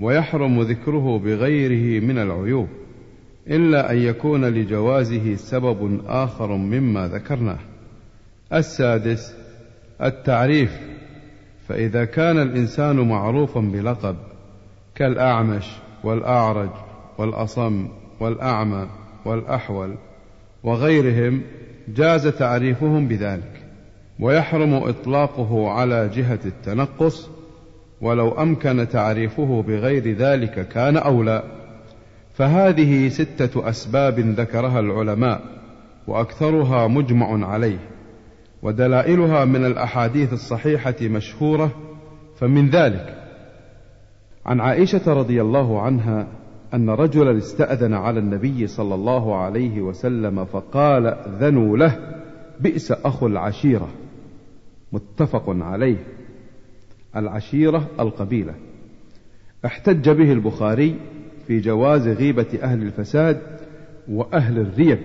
ويحرم 0.00 0.62
ذكره 0.62 1.18
بغيره 1.18 2.04
من 2.04 2.18
العيوب 2.18 2.68
إلا 3.48 3.92
أن 3.92 3.98
يكون 3.98 4.44
لجوازه 4.44 5.34
سبب 5.34 6.00
آخر 6.06 6.56
مما 6.56 7.08
ذكرناه. 7.08 7.58
السادس 8.52 9.34
التعريف. 10.02 10.80
فإذا 11.68 12.04
كان 12.04 12.38
الإنسان 12.38 13.08
معروفا 13.08 13.60
بلقب 13.60 14.16
كالأعمش 14.94 15.66
والأعرج 16.04 16.70
والأصم 17.18 17.88
والأعمى 18.20 18.86
والأحول 19.24 19.94
وغيرهم 20.64 21.42
جاز 21.88 22.26
تعريفهم 22.26 23.08
بذلك. 23.08 23.62
ويحرم 24.20 24.74
إطلاقه 24.74 25.70
على 25.70 26.08
جهة 26.08 26.40
التنقص 26.46 27.30
ولو 28.00 28.30
أمكن 28.30 28.88
تعريفه 28.88 29.62
بغير 29.62 30.16
ذلك 30.16 30.68
كان 30.68 30.96
أولى. 30.96 31.42
فهذه 32.34 33.08
ستة 33.08 33.68
أسباب 33.68 34.20
ذكرها 34.20 34.80
العلماء 34.80 35.40
وأكثرها 36.06 36.86
مجمع 36.86 37.48
عليه. 37.48 37.89
ودلائلها 38.62 39.44
من 39.44 39.64
الأحاديث 39.64 40.32
الصحيحة 40.32 40.94
مشهورة 41.02 41.70
فمن 42.36 42.70
ذلك 42.70 43.16
عن 44.46 44.60
عائشة 44.60 45.12
رضي 45.12 45.40
الله 45.42 45.82
عنها 45.82 46.26
أن 46.74 46.90
رجلا 46.90 47.38
استأذن 47.38 47.94
على 47.94 48.18
النبي 48.18 48.66
صلى 48.66 48.94
الله 48.94 49.36
عليه 49.36 49.80
وسلم 49.80 50.44
فقال 50.44 51.16
ذنوا 51.40 51.76
له 51.76 51.98
بئس 52.60 52.92
أخو 52.92 53.26
العشيرة. 53.26 53.88
متفق 54.92 55.44
عليه. 55.48 55.96
العشيرة 57.16 57.88
القبيلة. 58.00 58.54
احتج 59.66 60.10
به 60.10 60.32
البخاري 60.32 60.96
في 61.46 61.60
جواز 61.60 62.08
غيبة 62.08 62.58
أهل 62.62 62.82
الفساد 62.82 63.42
وأهل 64.08 64.58
الريب 64.58 64.98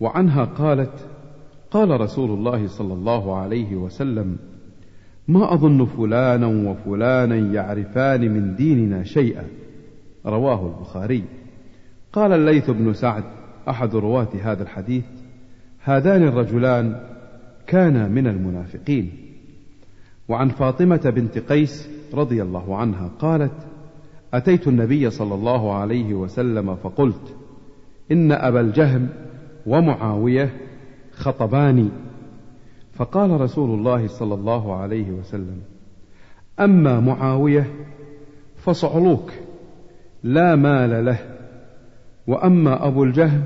وعنها 0.00 0.44
قالت 0.44 1.08
قال 1.70 2.00
رسول 2.00 2.30
الله 2.30 2.66
صلى 2.66 2.94
الله 2.94 3.36
عليه 3.36 3.76
وسلم 3.76 4.36
ما 5.28 5.54
أظن 5.54 5.84
فلانا 5.84 6.46
وفلانا 6.46 7.36
يعرفان 7.36 8.20
من 8.20 8.56
ديننا 8.56 9.04
شيئا. 9.04 9.44
رواه 10.26 10.66
البخاري. 10.66 11.24
قال 12.12 12.32
الليث 12.32 12.70
بن 12.70 12.92
سعد 12.92 13.24
أحد 13.68 13.94
رواة 13.94 14.28
هذا 14.42 14.62
الحديث 14.62 15.04
هذان 15.80 16.22
الرجلان 16.22 17.00
كانا 17.66 18.08
من 18.08 18.26
المنافقين. 18.26 19.12
وعن 20.28 20.48
فاطمة 20.48 21.12
بنت 21.16 21.38
قيس 21.38 21.88
رضي 22.14 22.42
الله 22.42 22.76
عنها 22.76 23.10
قالت 23.18 23.66
أتيت 24.34 24.68
النبي 24.68 25.10
صلى 25.10 25.34
الله 25.34 25.72
عليه 25.72 26.14
وسلم 26.14 26.76
فقلت 26.76 27.36
إن 28.12 28.32
أبا 28.32 28.60
الجهم 28.60 29.08
ومعاوية 29.66 30.67
خطباني. 31.18 31.88
فقال 32.92 33.40
رسول 33.40 33.78
الله 33.78 34.06
صلى 34.06 34.34
الله 34.34 34.76
عليه 34.76 35.10
وسلم 35.10 35.62
أما 36.60 37.00
معاوية 37.00 37.70
فصعلوك 38.56 39.32
لا 40.22 40.56
مال 40.56 41.04
له 41.04 41.18
وأما 42.26 42.86
أبو 42.86 43.04
الجهم 43.04 43.44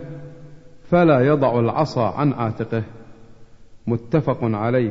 فلا 0.90 1.20
يضع 1.20 1.60
العصا 1.60 2.06
عن 2.10 2.32
عاتقه. 2.32 2.82
متفق 3.86 4.38
عليه. 4.42 4.90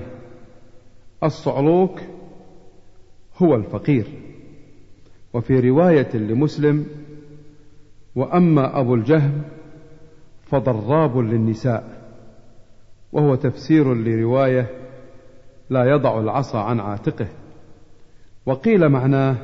الصعلوك 1.23 1.99
هو 3.37 3.55
الفقير. 3.55 4.07
وفي 5.33 5.69
رواية 5.69 6.17
لمسلم 6.17 6.85
وأما 8.15 8.79
أبو 8.79 8.95
الجهم 8.95 9.41
فضراب 10.43 11.17
للنساء. 11.17 12.00
وهو 13.13 13.35
تفسير 13.35 13.93
لرواية 13.93 14.69
لا 15.69 15.83
يضع 15.83 16.19
العصا 16.19 16.59
عن 16.59 16.79
عاتقه. 16.79 17.27
وقيل 18.45 18.89
معناه 18.89 19.35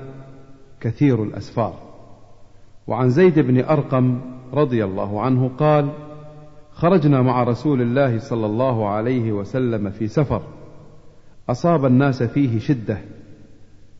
كثير 0.81 1.23
الأسفار. 1.23 1.73
وعن 2.87 3.09
زيد 3.09 3.39
بن 3.39 3.63
أرقم 3.63 4.21
رضي 4.53 4.85
الله 4.85 5.21
عنه 5.21 5.51
قال 5.57 5.89
خرجنا 6.71 7.21
مع 7.21 7.43
رسول 7.43 7.81
الله 7.81 8.19
صلى 8.19 8.45
الله 8.45 8.89
عليه 8.89 9.31
وسلم 9.31 9.89
في 9.89 10.07
سفر 10.07 10.41
أصاب 11.49 11.85
الناس 11.85 12.23
فيه 12.23 12.59
شدة. 12.59 12.97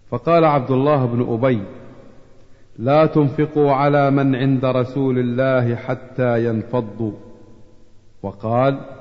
فقال 0.10 0.46
عبد 0.46 0.72
الله 0.72 1.06
بن 1.06 1.34
أبي 1.34 1.62
لا 2.80 3.06
تنفقوا 3.06 3.72
على 3.72 4.12
من 4.12 4.36
عند 4.36 4.66
رسول 4.66 5.20
الله 5.20 5.76
حتى 5.76 6.46
ينفضوا. 6.46 7.12
وقال 8.24 8.97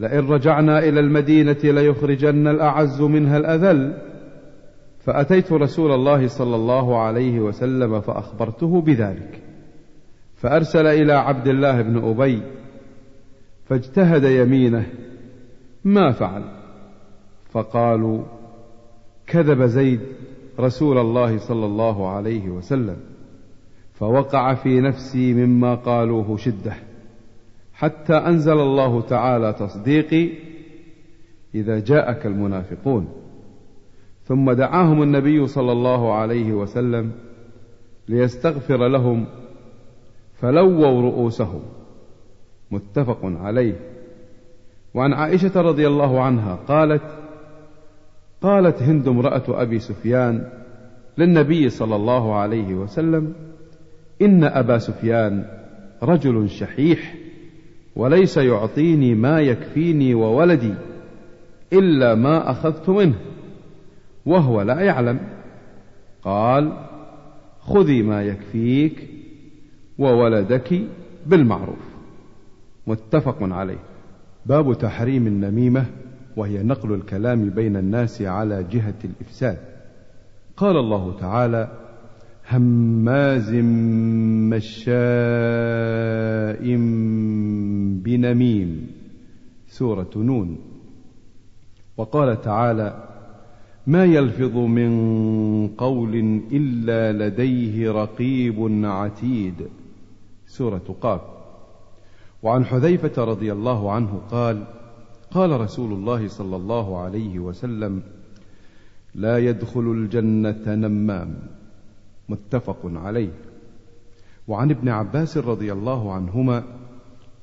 لئن 0.00 0.28
رجعنا 0.28 0.78
إلى 0.78 1.00
المدينة 1.00 1.58
ليخرجن 1.64 2.46
الأعز 2.46 3.00
منها 3.00 3.36
الأذل. 3.36 3.98
فأتيت 5.00 5.52
رسول 5.52 5.92
الله 5.92 6.28
صلى 6.28 6.56
الله 6.56 6.98
عليه 6.98 7.40
وسلم 7.40 8.00
فأخبرته 8.00 8.80
بذلك. 8.80 9.40
فأرسل 10.36 10.86
إلى 10.86 11.12
عبد 11.12 11.48
الله 11.48 11.82
بن 11.82 12.04
أبي 12.04 12.42
فاجتهد 13.68 14.24
يمينه 14.24 14.86
ما 15.84 16.12
فعل؟ 16.12 16.42
فقالوا 17.50 18.22
كذب 19.26 19.62
زيد 19.62 20.00
رسول 20.60 20.98
الله 20.98 21.38
صلى 21.38 21.66
الله 21.66 22.08
عليه 22.08 22.48
وسلم 22.48 22.96
فوقع 23.94 24.54
في 24.54 24.80
نفسي 24.80 25.34
مما 25.34 25.74
قالوه 25.74 26.36
شدة. 26.36 26.87
حتى 27.78 28.12
أنزل 28.12 28.60
الله 28.60 29.00
تعالى 29.00 29.52
تصديقي 29.52 30.30
إذا 31.54 31.78
جاءك 31.78 32.26
المنافقون. 32.26 33.08
ثم 34.24 34.52
دعاهم 34.52 35.02
النبي 35.02 35.46
صلى 35.46 35.72
الله 35.72 36.12
عليه 36.14 36.52
وسلم 36.52 37.12
ليستغفر 38.08 38.88
لهم 38.88 39.26
فلووا 40.34 41.02
رؤوسهم. 41.02 41.60
متفق 42.70 43.20
عليه. 43.22 43.74
وعن 44.94 45.12
عائشة 45.12 45.60
رضي 45.60 45.86
الله 45.86 46.20
عنها 46.20 46.54
قالت 46.68 47.02
قالت 48.42 48.82
هند 48.82 49.08
امرأة 49.08 49.44
أبي 49.48 49.78
سفيان 49.78 50.48
للنبي 51.18 51.68
صلى 51.68 51.96
الله 51.96 52.34
عليه 52.34 52.74
وسلم 52.74 53.34
إن 54.22 54.44
أبا 54.44 54.78
سفيان 54.78 55.44
رجل 56.02 56.50
شحيح. 56.50 57.27
وليس 57.96 58.36
يعطيني 58.36 59.14
ما 59.14 59.40
يكفيني 59.40 60.14
وولدي 60.14 60.74
إلا 61.72 62.14
ما 62.14 62.50
أخذت 62.50 62.88
منه 62.88 63.18
وهو 64.26 64.62
لا 64.62 64.80
يعلم. 64.80 65.20
قال 66.22 66.72
خذي 67.60 68.02
ما 68.02 68.22
يكفيك 68.22 69.08
وولدك 69.98 70.82
بالمعروف. 71.26 71.88
متفق 72.86 73.36
عليه. 73.40 73.78
باب 74.46 74.78
تحريم 74.78 75.26
النميمة 75.26 75.86
وهي 76.36 76.62
نقل 76.62 76.94
الكلام 76.94 77.50
بين 77.50 77.76
الناس 77.76 78.22
على 78.22 78.64
جهة 78.70 78.94
الإفساد. 79.04 79.58
قال 80.56 80.76
الله 80.76 81.16
تعالى 81.20 81.87
هماز 82.50 83.50
مشاء 84.52 84.96
بنميم 88.04 88.86
سورة 89.68 90.10
نون. 90.16 90.58
وقال 91.96 92.40
تعالى 92.42 93.04
ما 93.86 94.04
يلفظ 94.04 94.56
من 94.56 94.90
قول 95.68 96.40
إلا 96.52 97.28
لديه 97.28 97.90
رقيب 97.92 98.84
عتيد. 98.84 99.54
سورة 100.46 100.96
قاف. 101.00 101.20
وعن 102.42 102.64
حذيفة 102.64 103.24
رضي 103.24 103.52
الله 103.52 103.92
عنه 103.92 104.20
قال 104.30 104.64
قال 105.30 105.60
رسول 105.60 105.92
الله 105.92 106.28
صلى 106.28 106.56
الله 106.56 106.98
عليه 106.98 107.38
وسلم 107.38 108.02
لا 109.14 109.38
يدخل 109.38 109.80
الجنة 109.80 110.74
نمام. 110.74 111.57
متفق 112.28 112.78
عليه. 112.84 113.30
وعن 114.48 114.70
ابن 114.70 114.88
عباس 114.88 115.36
رضي 115.36 115.72
الله 115.72 116.12
عنهما 116.12 116.64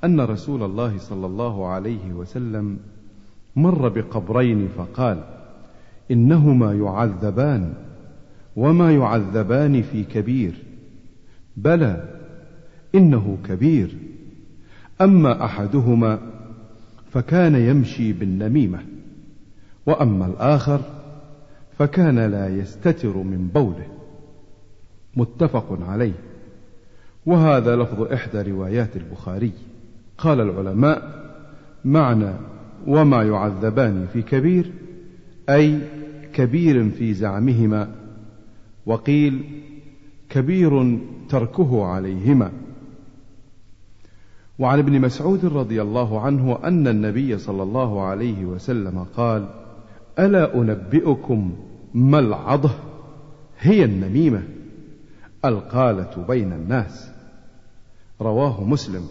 أن 0.04 0.20
رسول 0.20 0.62
الله 0.62 0.98
صلى 0.98 1.26
الله 1.26 1.66
عليه 1.66 2.12
وسلم 2.12 2.78
مر 3.56 3.88
بقبرين 3.88 4.68
فقال 4.68 5.24
إنهما 6.10 6.72
يعذبان 6.72 7.74
وما 8.56 8.92
يعذبان 8.92 9.82
في 9.82 10.04
كبير. 10.04 10.54
بلى 11.56 12.08
إنه 12.94 13.38
كبير. 13.48 13.96
أما 15.00 15.44
أحدهما 15.44 16.18
فكان 17.10 17.54
يمشي 17.54 18.12
بالنميمة 18.12 18.78
وأما 19.86 20.26
الآخر 20.26 20.80
فكان 21.78 22.18
لا 22.18 22.48
يستتر 22.48 23.16
من 23.16 23.48
بوله. 23.54 23.95
متفق 25.16 25.78
عليه. 25.88 26.12
وهذا 27.26 27.76
لفظ 27.76 28.02
إحدى 28.02 28.50
روايات 28.50 28.96
البخاري. 28.96 29.52
قال 30.18 30.40
العلماء 30.40 31.24
معنى 31.84 32.32
وما 32.86 33.22
يعذبان 33.22 34.06
في 34.12 34.22
كبير 34.22 34.72
أي 35.48 35.78
كبير 36.32 36.90
في 36.90 37.14
زعمهما. 37.14 37.94
وقيل 38.86 39.44
كبير 40.28 40.98
تركه 41.28 41.84
عليهما. 41.84 42.50
وعن 44.58 44.78
ابن 44.78 45.00
مسعود 45.00 45.44
رضي 45.44 45.82
الله 45.82 46.20
عنه 46.20 46.58
أن 46.64 46.88
النبي 46.88 47.38
صلى 47.38 47.62
الله 47.62 48.02
عليه 48.02 48.44
وسلم 48.44 49.06
قال 49.16 49.48
ألا 50.18 50.54
أنبئكم 50.54 51.52
ما 51.94 52.18
العضه 52.18 52.70
هي 53.60 53.84
النميمة. 53.84 54.42
القالة 55.48 56.24
بين 56.28 56.52
الناس. 56.52 57.10
رواه 58.20 58.64
مسلم. 58.64 59.08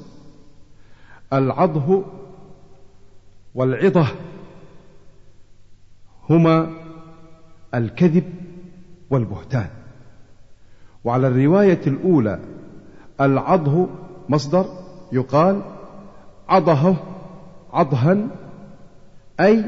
العضه 1.34 2.04
والعضة 3.56 4.08
هما 6.30 6.69
الكذب 7.74 8.34
والبهتان. 9.10 9.69
وعلى 11.04 11.28
الرواية 11.28 11.82
الأولى 11.88 12.39
العضه 13.21 13.88
مصدر 14.30 14.65
يقال 15.12 15.62
عضه 16.50 16.95
عضها 17.74 18.28
أي 19.39 19.65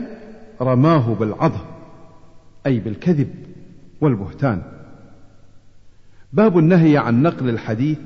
رماه 0.62 1.13
بالعضه 1.13 1.60
أي 2.65 2.80
بالكذب 2.80 3.36
والبهتان. 4.01 4.76
باب 6.33 6.57
النهي 6.57 6.97
عن 6.97 7.21
نقل 7.21 7.49
الحديث 7.49 7.97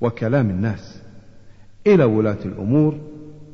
وكلام 0.00 0.50
الناس 0.50 1.02
إلى 1.86 2.04
ولاة 2.04 2.38
الأمور 2.44 2.98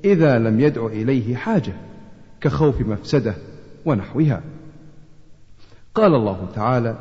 إذا 0.05 0.39
لم 0.39 0.61
يدع 0.61 0.87
إليه 0.87 1.37
حاجة 1.37 1.73
كخوف 2.41 2.81
مفسدة 2.81 3.35
ونحوها. 3.85 4.43
قال 5.95 6.15
الله 6.15 6.49
تعالى 6.55 6.97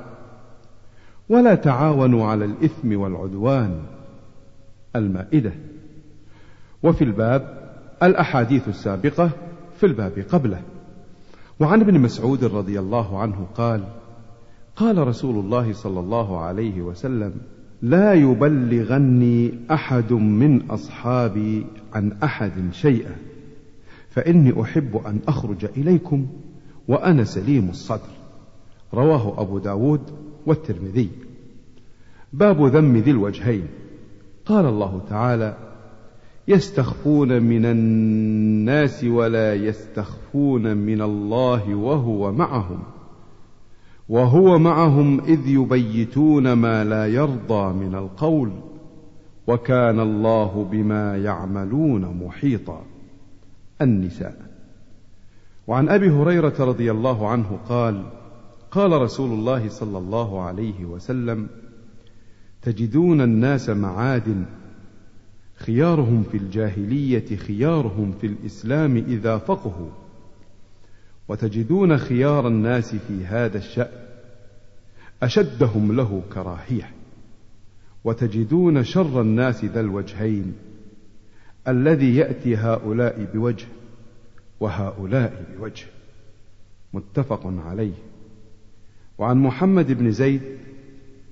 ولا 1.30 1.56
تعاونوا 1.56 2.28
على 2.28 2.45
الإثم 2.45 3.00
والعدوان 3.00 3.84
المائدة 4.95 5.54
وفي 6.84 7.04
الباب 7.04 7.71
الأحاديث 8.04 8.67
السابقة 8.67 9.30
في 9.78 9.86
الباب 9.86 10.26
قبله. 10.32 10.62
وعن 11.60 11.82
ابن 11.82 12.00
مسعود 12.00 12.43
رضي 12.43 12.80
الله 12.80 13.19
عنه 13.19 13.48
قال 13.56 13.84
قال 14.76 15.08
رسول 15.08 15.46
الله 15.46 15.74
صلى 15.74 16.00
الله 16.00 16.40
عليه 16.40 16.82
وسلم 16.82 17.34
لا 17.82 18.14
يبلغني 18.14 19.54
أحد 19.72 20.14
من 20.14 20.72
أصحابي 20.72 21.66
عن 21.94 22.12
أحد 22.24 22.52
شيئا 22.72 23.16
فإني 24.10 24.62
أحب 24.62 25.02
أن 25.06 25.20
أخرج 25.28 25.66
إليكم 25.78 26.28
وأنا 26.88 27.24
سليم 27.24 27.70
الصدر. 27.70 28.10
رواه 28.94 29.42
أبو 29.42 29.60
داود 29.60 30.02
والترمذي. 30.46 31.10
باب 32.34 32.66
ذم 32.66 32.98
ذي 32.98 33.12
الوجهين. 33.12 33.68
قال 34.46 34.66
الله 34.66 35.02
تعالى 35.10 35.58
يستخفون 36.48 37.44
من 37.44 37.66
الناس 37.66 39.04
ولا 39.04 39.54
يستخفون 39.54 40.78
من 40.78 41.02
الله 41.02 41.76
وهو 41.76 42.32
معهم. 42.32 42.95
وهو 44.10 44.60
معهم 44.60 45.20
إذ 45.20 45.48
يبيتون 45.48 46.54
ما 46.54 46.84
لا 46.84 47.08
يرضى 47.08 47.74
من 47.74 47.96
القول 47.96 48.52
وكان 49.48 50.00
الله 50.00 50.68
بما 50.72 51.18
يعملون 51.18 52.24
محيطا. 52.26 52.86
النساء. 53.82 54.46
وعن 55.68 55.89
أبي 55.89 56.10
هريرة 56.10 56.56
رضي 56.60 56.91
الله 56.91 57.28
عنه 57.28 57.60
قال 57.70 58.04
قال 58.72 59.02
رسول 59.02 59.32
الله 59.32 59.70
صلى 59.70 59.98
الله 59.98 60.41
عليه 60.41 60.86
وسلم 60.86 61.48
تجدون 62.62 63.22
الناس 63.22 63.70
معادن 63.70 64.46
خيارهم 65.56 66.24
في 66.32 66.38
الجاهلية 66.38 67.36
خيارهم 67.36 68.12
في 68.22 68.28
الإسلام 68.28 68.98
إذا 68.98 69.38
فقهوا. 69.38 70.05
وتجدون 71.28 71.98
خيار 71.98 72.48
الناس 72.48 72.96
في 72.96 73.26
هذا 73.26 73.58
الشأن 73.58 74.06
أشدهم 75.24 75.96
له 75.96 76.22
كراهية. 76.34 76.92
وتجدون 78.04 78.84
شر 78.84 79.22
الناس 79.22 79.66
ذا 79.66 79.80
الوجهين 79.80 80.54
الذي 81.68 82.16
يأتي 82.16 82.56
هؤلاء 82.56 83.28
بوجه 83.34 83.66
وهؤلاء 84.60 85.56
بوجه. 85.58 85.86
متفق 86.94 87.42
عليه. 87.46 87.94
وعن 89.18 89.38
محمد 89.38 89.92
بن 89.92 90.12
زيد 90.12 90.42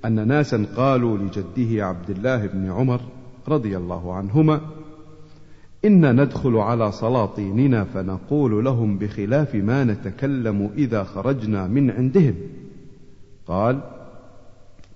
أن 0.05 0.27
ناسا 0.27 0.65
قالوا 0.75 1.17
لجده 1.17 1.85
عبد 1.85 2.09
الله 2.09 2.47
بن 2.47 2.71
عمر 2.71 3.01
رضي 3.47 3.77
الله 3.77 4.13
عنهما 4.13 4.61
إنا 5.85 6.11
ندخل 6.11 6.55
على 6.57 6.91
سلاطيننا 6.91 7.83
فنقول 7.83 8.65
لهم 8.65 8.97
بخلاف 8.97 9.55
ما 9.55 9.83
نتكلم 9.83 10.71
إذا 10.77 11.03
خرجنا 11.03 11.67
من 11.67 11.91
عندهم. 11.91 12.35
قال 13.47 13.79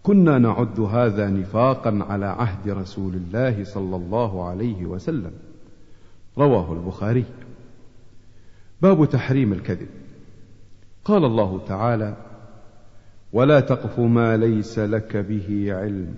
كنا 0.04 0.38
نعد 0.38 0.80
هذا 0.80 1.30
نفاقا 1.30 2.06
على 2.10 2.26
عهد 2.26 2.70
رسول 2.70 3.14
الله 3.14 3.64
صلى 3.64 3.96
الله 3.96 4.48
عليه 4.48 4.86
وسلم. 4.86 5.32
رواه 6.38 6.74
البخاري. 6.74 7.26
باب 8.82 9.10
تحريم 9.10 9.54
الكذب. 9.54 9.88
قال 11.06 11.26
الله 11.26 11.62
تعالى 11.68 12.18
ولا 13.34 13.60
تقف 13.60 14.00
ما 14.00 14.38
ليس 14.38 14.80
لك 14.80 15.18
به 15.18 15.68
علم. 15.70 16.18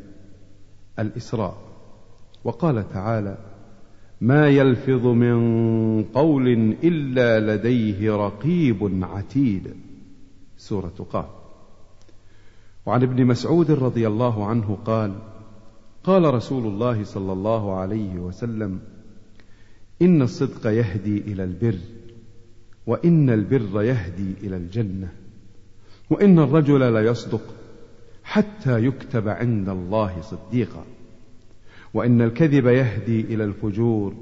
الإسراء. 0.99 1.57
وقال 2.43 2.89
تعالى 2.89 3.37
ما 4.21 4.47
يلفظ 4.47 5.07
من 5.07 6.03
قول 6.03 6.47
إلا 6.83 7.55
لديه 7.55 8.15
رقيب 8.15 9.03
عتيد. 9.03 9.73
سورة 10.57 11.07
قاف. 11.11 11.25
وعن 12.85 13.03
ابن 13.03 13.25
مسعود 13.25 13.71
رضي 13.71 14.07
الله 14.07 14.45
عنه 14.45 14.77
قال 14.85 15.15
قال 16.03 16.33
رسول 16.33 16.65
الله 16.65 17.03
صلى 17.03 17.33
الله 17.33 17.75
عليه 17.75 18.19
وسلم 18.19 18.79
إن 20.01 20.21
الصدق 20.21 20.67
يهدي 20.67 21.17
إلى 21.17 21.43
البر 21.43 21.77
وإن 22.87 23.29
البر 23.29 23.81
يهدي 23.81 24.33
إلى 24.43 24.57
الجنة 24.57 25.11
وإن 26.09 26.39
الرجل 26.39 26.93
ليصدق 26.93 27.41
حتى 28.23 28.85
يكتب 28.85 29.27
عند 29.27 29.69
الله 29.69 30.21
صديقا. 30.21 30.85
وإن 31.93 32.21
الكذب 32.21 32.67
يهدي 32.67 33.21
إلى 33.21 33.43
الفجور 33.43 34.13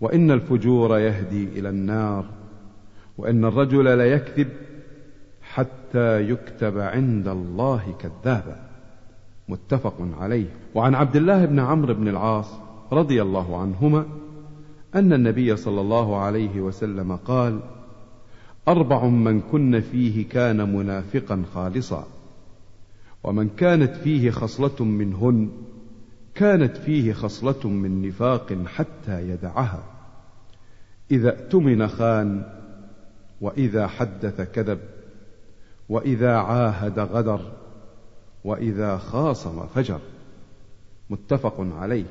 وإن 0.00 0.30
الفجور 0.30 0.98
يهدي 0.98 1.44
إلى 1.44 1.68
النار 1.68 2.24
وإن 3.18 3.44
الرجل 3.44 3.98
ليكذب 3.98 4.48
حتى 5.42 6.30
يكتب 6.30 6.78
عند 6.78 7.28
الله 7.28 7.94
كذابا. 7.98 8.56
متفق 9.48 9.94
عليه. 10.20 10.46
وعن 10.74 10.94
عبد 10.94 11.16
الله 11.16 11.44
بن 11.44 11.58
عمرو 11.58 11.94
بن 11.94 12.08
العاص 12.08 12.54
رضي 12.92 13.22
الله 13.22 13.60
عنهما 13.60 14.06
أن 14.94 15.12
النبي 15.12 15.56
صلى 15.56 15.80
الله 15.80 16.16
عليه 16.16 16.60
وسلم 16.60 17.16
قال 17.16 17.60
أربع 18.68 19.06
من 19.06 19.40
كن 19.40 19.80
فيه 19.80 20.28
كان 20.28 20.76
منافقا 20.76 21.42
خالصا 21.54 22.06
ومن 23.24 23.48
كانت 23.48 23.96
فيه 23.96 24.30
خصلة 24.30 24.84
منهن 24.84 25.48
كانت 26.34 26.76
فيه 26.76 27.12
خصلة 27.12 27.68
من 27.68 28.08
نفاق 28.08 28.52
حتى 28.66 29.28
يدعها. 29.28 29.82
إذا 31.10 31.28
اؤتمن 31.30 31.88
خان 31.88 32.44
وإذا 33.40 33.86
حدث 33.86 34.40
كذب 34.40 34.80
وإذا 35.88 36.36
عاهد 36.36 36.98
غدر 36.98 37.52
وإذا 38.44 38.96
خاصم 38.96 39.66
فجر. 39.66 40.00
متفق 41.10 41.54
عليه. 41.60 42.06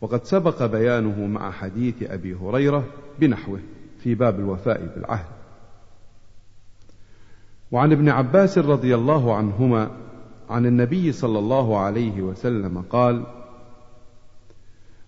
وقد 0.00 0.24
سبق 0.24 0.66
بيانه 0.66 1.26
مع 1.26 1.50
حديث 1.50 2.02
أبي 2.02 2.34
هريرة 2.34 2.84
بنحوه 3.18 3.60
في 4.02 4.14
باب 4.14 4.40
الوفاء 4.40 4.92
بالعهد. 4.94 5.26
وعن 7.72 7.92
ابن 7.92 8.08
عباس 8.08 8.58
رضي 8.58 8.94
الله 8.94 9.36
عنهما 9.36 9.90
عن 10.50 10.66
النبي 10.66 11.12
صلى 11.12 11.38
الله 11.38 11.78
عليه 11.78 12.22
وسلم 12.22 12.84
قال 12.90 13.22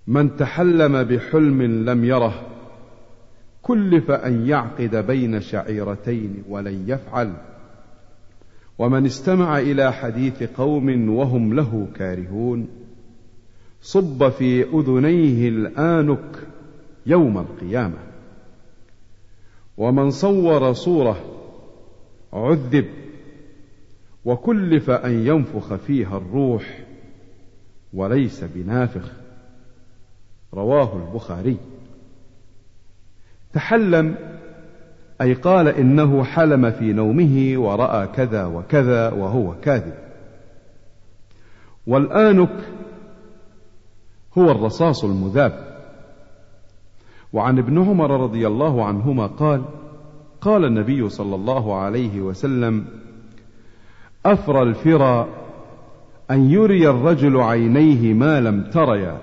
من 0.07 0.37
تحلم 0.37 1.03
بحلم 1.03 1.63
لم 1.63 2.05
يره 2.05 2.47
كلف 3.63 4.11
أن 4.11 4.47
يعقد 4.47 4.97
بين 4.97 5.41
شعيرتين 5.41 6.43
ولن 6.49 6.85
يفعل. 6.87 7.33
ومن 8.79 9.07
استمع 9.07 9.59
إلى 9.59 9.93
حديث 9.93 10.43
قوم 10.43 11.11
وهم 11.11 11.55
له 11.55 11.89
كارهون 11.97 12.69
صب 13.83 14.29
في 14.29 14.63
أذنيه 14.63 15.49
الآنك 15.49 16.39
يوم 17.07 17.39
القيامة. 17.39 17.99
ومن 19.79 20.11
صور 20.11 20.73
صورة 20.73 21.25
عذب 22.33 22.87
وكلف 24.25 24.91
أن 24.91 25.27
ينفخ 25.27 25.75
فيها 25.75 26.17
الروح 26.17 26.79
وليس 27.93 28.45
بنافخ. 28.45 29.13
رواه 30.55 30.97
البخاري. 30.97 31.57
تحلم 33.53 34.15
أي 35.21 35.35
قال 35.35 35.69
إنه 35.69 36.25
حلم 36.25 36.71
في 36.71 36.93
نومه 36.93 37.55
ورأى 37.57 38.07
كذا 38.07 38.47
وكذا 38.47 39.11
وهو 39.11 39.55
كاذب. 39.61 39.95
والآنك 41.87 42.57
هو 44.39 44.51
الرصاص 44.51 45.05
المذاب. 45.05 45.71
وعن 47.33 47.59
ابن 47.59 47.79
عمر 47.79 48.21
رضي 48.23 48.47
الله 48.47 48.85
عنهما 48.85 49.27
قال 49.27 49.65
قال 50.41 50.65
النبي 50.65 51.09
صلى 51.09 51.35
الله 51.35 51.77
عليه 51.77 52.21
وسلم 52.21 53.00
أفرى 54.27 54.63
الفرى 54.63 55.27
أن 56.31 56.51
يري 56.51 56.91
الرجل 56.91 57.41
عينيه 57.41 58.15
ما 58.15 58.41
لم 58.41 58.71
تريا. 58.71 59.19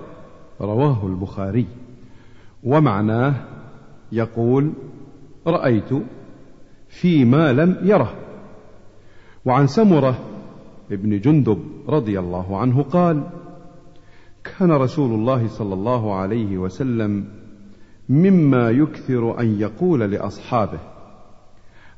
رواه 0.60 1.06
البخاري. 1.06 1.66
ومعناه 2.64 3.34
يقول 4.12 4.72
رأيت 5.46 5.90
فيما 6.88 7.52
لم 7.52 7.76
يره. 7.82 8.14
وعن 9.44 9.66
سمرة 9.66 10.18
ابن 10.92 11.20
جندب 11.20 11.58
رضي 11.88 12.18
الله 12.18 12.58
عنه 12.58 12.82
قال 12.82 13.22
كان 14.44 14.72
رسول 14.72 15.10
الله 15.10 15.48
صلى 15.48 15.74
الله 15.74 16.14
عليه 16.14 16.58
وسلم 16.58 17.24
مما 18.08 18.70
يكثر 18.70 19.40
أن 19.40 19.60
يقول 19.60 20.00
لأصحابه 20.00 20.78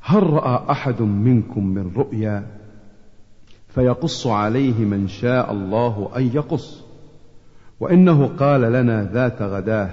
هل 0.00 0.22
رأى 0.22 0.70
أحد 0.70 1.02
منكم 1.02 1.66
من 1.66 1.92
رؤيا؟ 1.96 2.59
فيقص 3.74 4.26
عليه 4.26 4.84
من 4.84 5.08
شاء 5.08 5.52
الله 5.52 6.10
أن 6.16 6.30
يقص. 6.34 6.90
وإنه 7.80 8.26
قال 8.26 8.60
لنا 8.60 9.10
ذات 9.12 9.42
غداه 9.42 9.90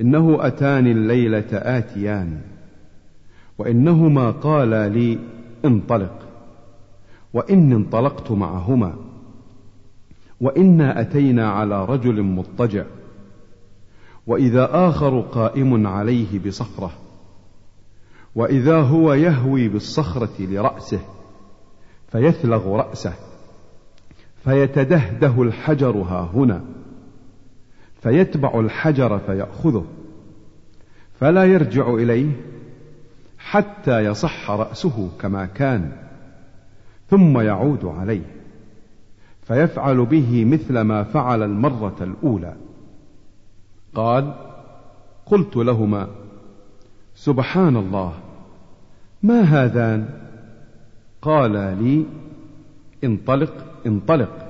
إنه 0.00 0.46
أتاني 0.46 0.92
الليلة 0.92 1.46
آتيان 1.52 2.40
وإنهما 3.58 4.30
قالا 4.30 4.88
لي 4.88 5.18
انطلق 5.64 6.28
وإني 7.34 7.74
انطلقت 7.74 8.30
معهما 8.30 8.94
وإنا 10.40 11.00
أتينا 11.00 11.48
على 11.50 11.84
رجل 11.84 12.22
مضطجع 12.22 12.84
وإذا 14.26 14.68
آخر 14.88 15.20
قائم 15.20 15.86
عليه 15.86 16.38
بصخرة 16.46 16.90
وإذا 18.34 18.76
هو 18.80 19.12
يهوي 19.12 19.68
بالصخرة 19.68 20.32
لرأسه 20.40 21.00
فيثلغ 22.12 22.76
رأسه 22.76 23.12
فيتدهده 24.44 25.42
الحجر 25.42 25.96
ها 25.96 26.30
هنا 26.34 26.64
فيتبع 28.02 28.60
الحجر 28.60 29.18
فيأخذه 29.18 29.84
فلا 31.20 31.44
يرجع 31.44 31.94
إليه 31.94 32.30
حتى 33.38 34.04
يصح 34.04 34.50
رأسه 34.50 35.10
كما 35.20 35.46
كان 35.46 35.92
ثم 37.10 37.40
يعود 37.40 37.84
عليه 37.84 38.38
فيفعل 39.42 40.06
به 40.06 40.44
مثل 40.44 40.80
ما 40.80 41.02
فعل 41.02 41.42
المرة 41.42 41.96
الأولى. 42.00 42.54
قال 43.94 44.34
قلت 45.26 45.56
لهما 45.56 46.08
سبحان 47.14 47.76
الله 47.76 48.12
ما 49.22 49.40
هذان؟ 49.40 50.27
قالا 51.22 51.74
لي 51.74 52.06
انطلق 53.04 53.52
انطلق 53.86 54.46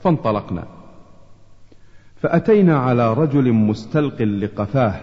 فانطلقنا. 0.00 0.64
فأتينا 2.16 2.78
على 2.78 3.14
رجل 3.14 3.52
مستلق 3.52 4.22
لقفاه 4.22 5.00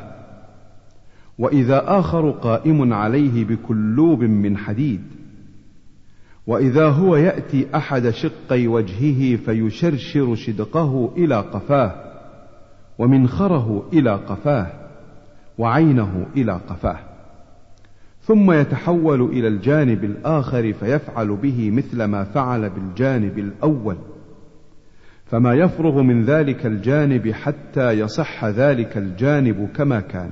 وإذا 1.39 1.99
آخر 1.99 2.31
قائم 2.31 2.93
عليه 2.93 3.45
بكلوب 3.45 4.23
من 4.23 4.57
حديد 4.57 5.01
وإذا 6.47 6.89
هو 6.89 7.15
يأتي 7.15 7.67
أحد 7.75 8.09
شقي 8.09 8.67
وجهه 8.67 9.35
فيشرشر 9.35 10.35
شدقه 10.35 11.13
إلى 11.17 11.35
قفاه 11.35 11.95
ومنخره 12.97 13.89
إلى 13.93 14.15
قفاه 14.15 14.71
وعينه 15.57 16.25
إلى 16.35 16.53
قفاه. 16.69 16.99
ثم 18.27 18.51
يتحول 18.51 19.21
إلى 19.21 19.47
الجانب 19.47 20.03
الآخر 20.03 20.73
فيفعل 20.73 21.35
به 21.35 21.71
مثل 21.71 22.03
ما 22.03 22.23
فعل 22.23 22.69
بالجانب 22.69 23.39
الأول. 23.39 23.95
فما 25.25 25.53
يفرغ 25.53 26.01
من 26.01 26.23
ذلك 26.23 26.65
الجانب 26.65 27.31
حتى 27.31 27.91
يصح 27.91 28.45
ذلك 28.45 28.97
الجانب 28.97 29.69
كما 29.75 29.99
كان. 29.99 30.31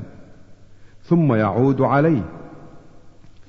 ثم 1.03 1.33
يعود 1.33 1.81
عليه 1.81 2.23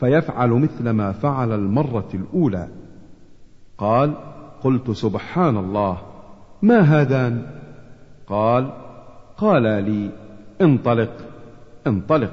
فيفعل 0.00 0.50
مثل 0.50 0.90
ما 0.90 1.12
فعل 1.12 1.52
المرة 1.52 2.08
الأولى. 2.14 2.68
قال 3.78 4.14
قلت 4.62 4.90
سبحان 4.90 5.56
الله 5.56 5.98
ما 6.62 6.80
هذان؟ 6.80 7.46
قال 8.26 8.72
قال 9.36 9.62
لي 9.62 10.10
انطلق 10.60 11.12
انطلق 11.86 12.32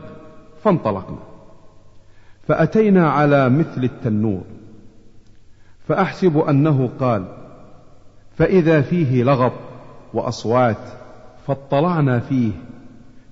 فانطلقنا. 0.64 1.33
فأتينا 2.48 3.10
على 3.10 3.50
مثل 3.50 3.84
التنور. 3.84 4.44
فأحسب 5.88 6.38
أنه 6.38 6.90
قال 7.00 7.26
فإذا 8.38 8.82
فيه 8.82 9.24
لغط 9.24 9.54
وأصوات 10.14 10.90
فاطلعنا 11.48 12.20
فيه 12.20 12.52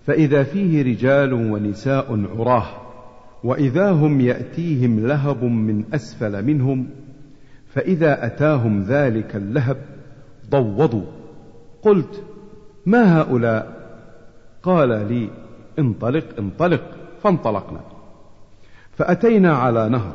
فإذا 0.05 0.43
فيه 0.43 0.83
رجال 0.83 1.33
ونساء 1.33 2.25
عراه 2.37 2.67
وإذا 3.43 3.91
هم 3.91 4.21
يأتيهم 4.21 5.07
لهب 5.07 5.43
من 5.43 5.83
أسفل 5.93 6.45
منهم 6.45 6.87
فإذا 7.73 8.25
أتاهم 8.25 8.83
ذلك 8.83 9.35
اللهب 9.35 9.77
ضوضوا. 10.49 11.05
قلت 11.81 12.23
ما 12.85 13.21
هؤلاء؟ 13.21 13.81
قال 14.63 14.89
لي 14.89 15.29
انطلق 15.79 16.25
انطلق 16.39 16.83
فانطلقنا. 17.23 17.90
فأتينا 19.01 19.53
على 19.53 19.89
نهر. 19.89 20.13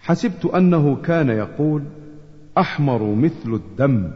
حسبت 0.00 0.44
أنه 0.44 0.96
كان 0.96 1.28
يقول 1.28 1.82
أحمر 2.58 3.14
مثل 3.14 3.54
الدم 3.54 4.10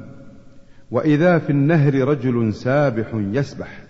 وإذا 0.91 1.39
في 1.39 1.51
النهر 1.51 1.95
رجل 1.95 2.55
سابح 2.55 3.07
يسبح 3.15 3.83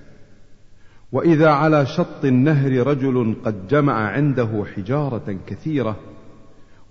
وإذا 1.12 1.50
على 1.50 1.86
شط 1.86 2.24
النهر 2.24 2.86
رجل 2.86 3.36
قد 3.44 3.68
جمع 3.68 3.94
عنده 3.94 4.64
حجارة 4.76 5.36
كثيرة 5.46 5.96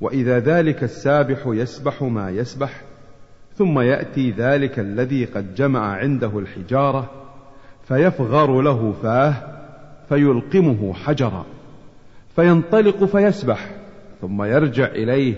وإذا 0.02 0.40
ذلك 0.40 0.84
السابح 0.84 1.44
يسبح 1.46 2.04
ما 2.04 2.30
يسبح 2.30 2.82
ثم 3.56 3.80
يأتي 3.80 4.32
ذلك 4.32 4.80
الذي 4.80 5.26
قد 5.26 5.56
جمع 5.56 5.96
عنده 5.96 6.40
الحجارة 6.40 7.10
فيفغر 7.88 8.62
له 8.62 8.94
فاه 9.04 9.34
فيلقمه 10.10 10.94
حجرا. 10.94 11.46
فينطلق 12.40 13.04
فيسبح 13.04 13.70
ثم 14.22 14.44
يرجع 14.44 14.86
إليه. 14.86 15.36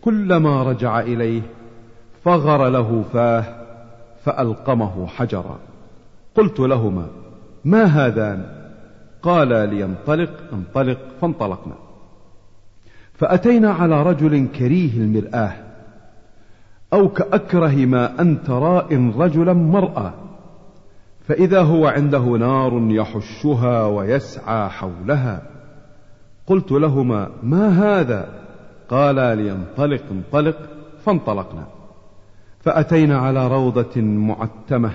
كلما 0.00 0.62
رجع 0.62 1.00
إليه 1.00 1.42
فغر 2.24 2.68
له 2.68 3.04
فاه 3.12 3.44
فألقمه 4.24 5.06
حجرا. 5.06 5.58
قلت 6.34 6.60
لهما 6.60 7.06
ما 7.64 7.84
هذان؟ 7.84 8.46
قالا 9.22 9.66
لينطلق 9.66 10.30
انطلق 10.52 10.98
فانطلقنا. 11.20 11.74
فأتينا 13.14 13.70
على 13.70 14.02
رجل 14.02 14.48
كريه 14.58 14.96
المرآة 14.96 15.52
أو 16.92 17.08
كأكره 17.08 17.86
ما 17.86 18.20
أن 18.20 18.42
تراء 18.42 19.12
رجلا 19.18 19.52
مرأة 19.52 20.14
فإذا 21.28 21.62
هو 21.62 21.86
عنده 21.86 22.24
نار 22.24 22.86
يحشها 22.90 23.86
ويسعى 23.86 24.68
حولها. 24.68 25.53
قلت 26.46 26.72
لهما 26.72 27.30
ما 27.42 27.68
هذا؟ 27.68 28.28
قالا 28.88 29.34
لينطلق 29.34 30.02
انطلق 30.10 30.56
فانطلقنا. 31.04 31.66
فأتينا 32.60 33.18
على 33.18 33.48
روضة 33.48 34.00
معتمة 34.00 34.92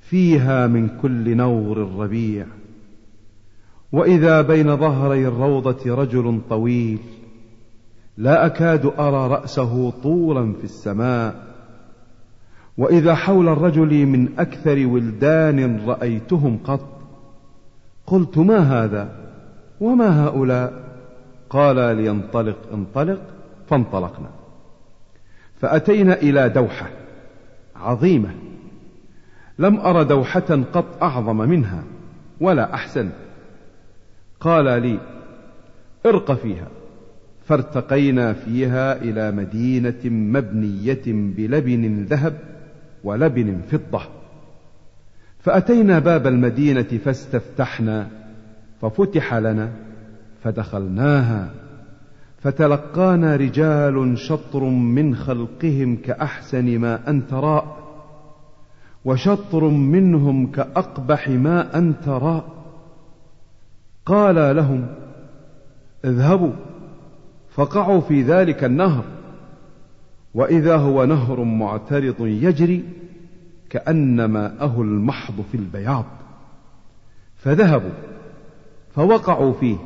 فيها 0.00 0.66
من 0.66 0.88
كل 1.02 1.36
نور 1.36 1.82
الربيع. 1.82 2.46
وإذا 3.92 4.42
بين 4.42 4.76
ظهري 4.76 5.28
الروضة 5.28 5.94
رجل 5.94 6.40
طويل 6.50 6.98
لا 8.16 8.46
أكاد 8.46 8.86
أرى 8.86 9.28
رأسه 9.28 9.90
طولا 9.90 10.52
في 10.52 10.64
السماء. 10.64 11.46
وإذا 12.78 13.14
حول 13.14 13.48
الرجل 13.48 14.06
من 14.06 14.38
أكثر 14.38 14.86
ولدان 14.86 15.86
رأيتهم 15.86 16.58
قط 16.64 16.88
قلت 18.06 18.38
ما 18.38 18.58
هذا؟ 18.58 19.25
وما 19.80 20.24
هؤلاء؟ 20.24 20.86
قال 21.50 21.76
لينطلق 21.76 22.56
انطلق 22.72 23.20
فانطلقنا. 23.70 24.30
فأتينا 25.60 26.14
إلى 26.14 26.48
دوحة 26.48 26.90
عظيمة. 27.76 28.30
لم 29.58 29.80
أر 29.80 30.02
دوحة 30.02 30.64
قط 30.72 31.02
أعظم 31.02 31.36
منها 31.36 31.84
ولا 32.40 32.74
أحسن. 32.74 33.10
قال 34.40 34.64
لي 34.64 34.98
ارق 36.06 36.32
فيها. 36.32 36.68
فارتقينا 37.44 38.32
فيها 38.32 39.02
إلى 39.02 39.30
مدينة 39.30 40.00
مبنية 40.04 41.02
بلبن 41.06 42.04
ذهب 42.04 42.38
ولبن 43.04 43.60
فضة. 43.70 44.02
فأتينا 45.40 45.98
باب 45.98 46.26
المدينة 46.26 47.00
فاستفتحنا. 47.04 48.25
ففتح 48.88 49.34
لنا 49.34 49.72
فدخلناها 50.42 51.50
فتلقانا 52.38 53.36
رجال 53.36 54.18
شطر 54.18 54.64
من 54.64 55.14
خلقهم 55.16 55.96
كأحسن 55.96 56.78
ما 56.78 57.10
أنت 57.10 57.32
راء 57.32 57.76
وشطر 59.04 59.64
منهم 59.68 60.46
كأقبح 60.50 61.28
ما 61.28 61.78
أنت 61.78 62.08
راء 62.08 62.44
قال 64.06 64.56
لهم 64.56 64.86
اذهبوا 66.04 66.52
فقعوا 67.50 68.00
في 68.00 68.22
ذلك 68.22 68.64
النهر 68.64 69.04
وإذا 70.34 70.76
هو 70.76 71.04
نهر 71.04 71.44
معترض 71.44 72.20
يجري 72.20 72.84
كأن 73.70 74.24
ماءه 74.24 74.82
المحض 74.82 75.44
في 75.52 75.56
البياض. 75.56 76.04
فذهبوا 77.36 78.15
فوقعوا 78.96 79.52
فيه. 79.52 79.76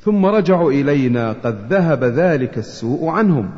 ثم 0.00 0.26
رجعوا 0.26 0.72
إلينا 0.72 1.32
قد 1.32 1.72
ذهب 1.72 2.04
ذلك 2.04 2.58
السوء 2.58 3.08
عنهم. 3.08 3.50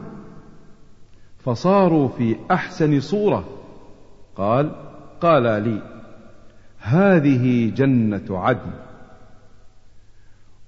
فصاروا 1.38 2.08
في 2.08 2.36
أحسن 2.50 3.00
صورة. 3.00 3.44
قال 4.36 4.70
قال 5.20 5.42
لي 5.42 5.82
هذه 6.78 7.72
جنة 7.76 8.38
عدن. 8.38 8.70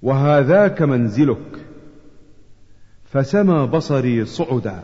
وهذاك 0.01 0.81
منزلك. 0.81 1.65
فسمى 3.03 3.67
بصري 3.67 4.25
صعدا. 4.25 4.83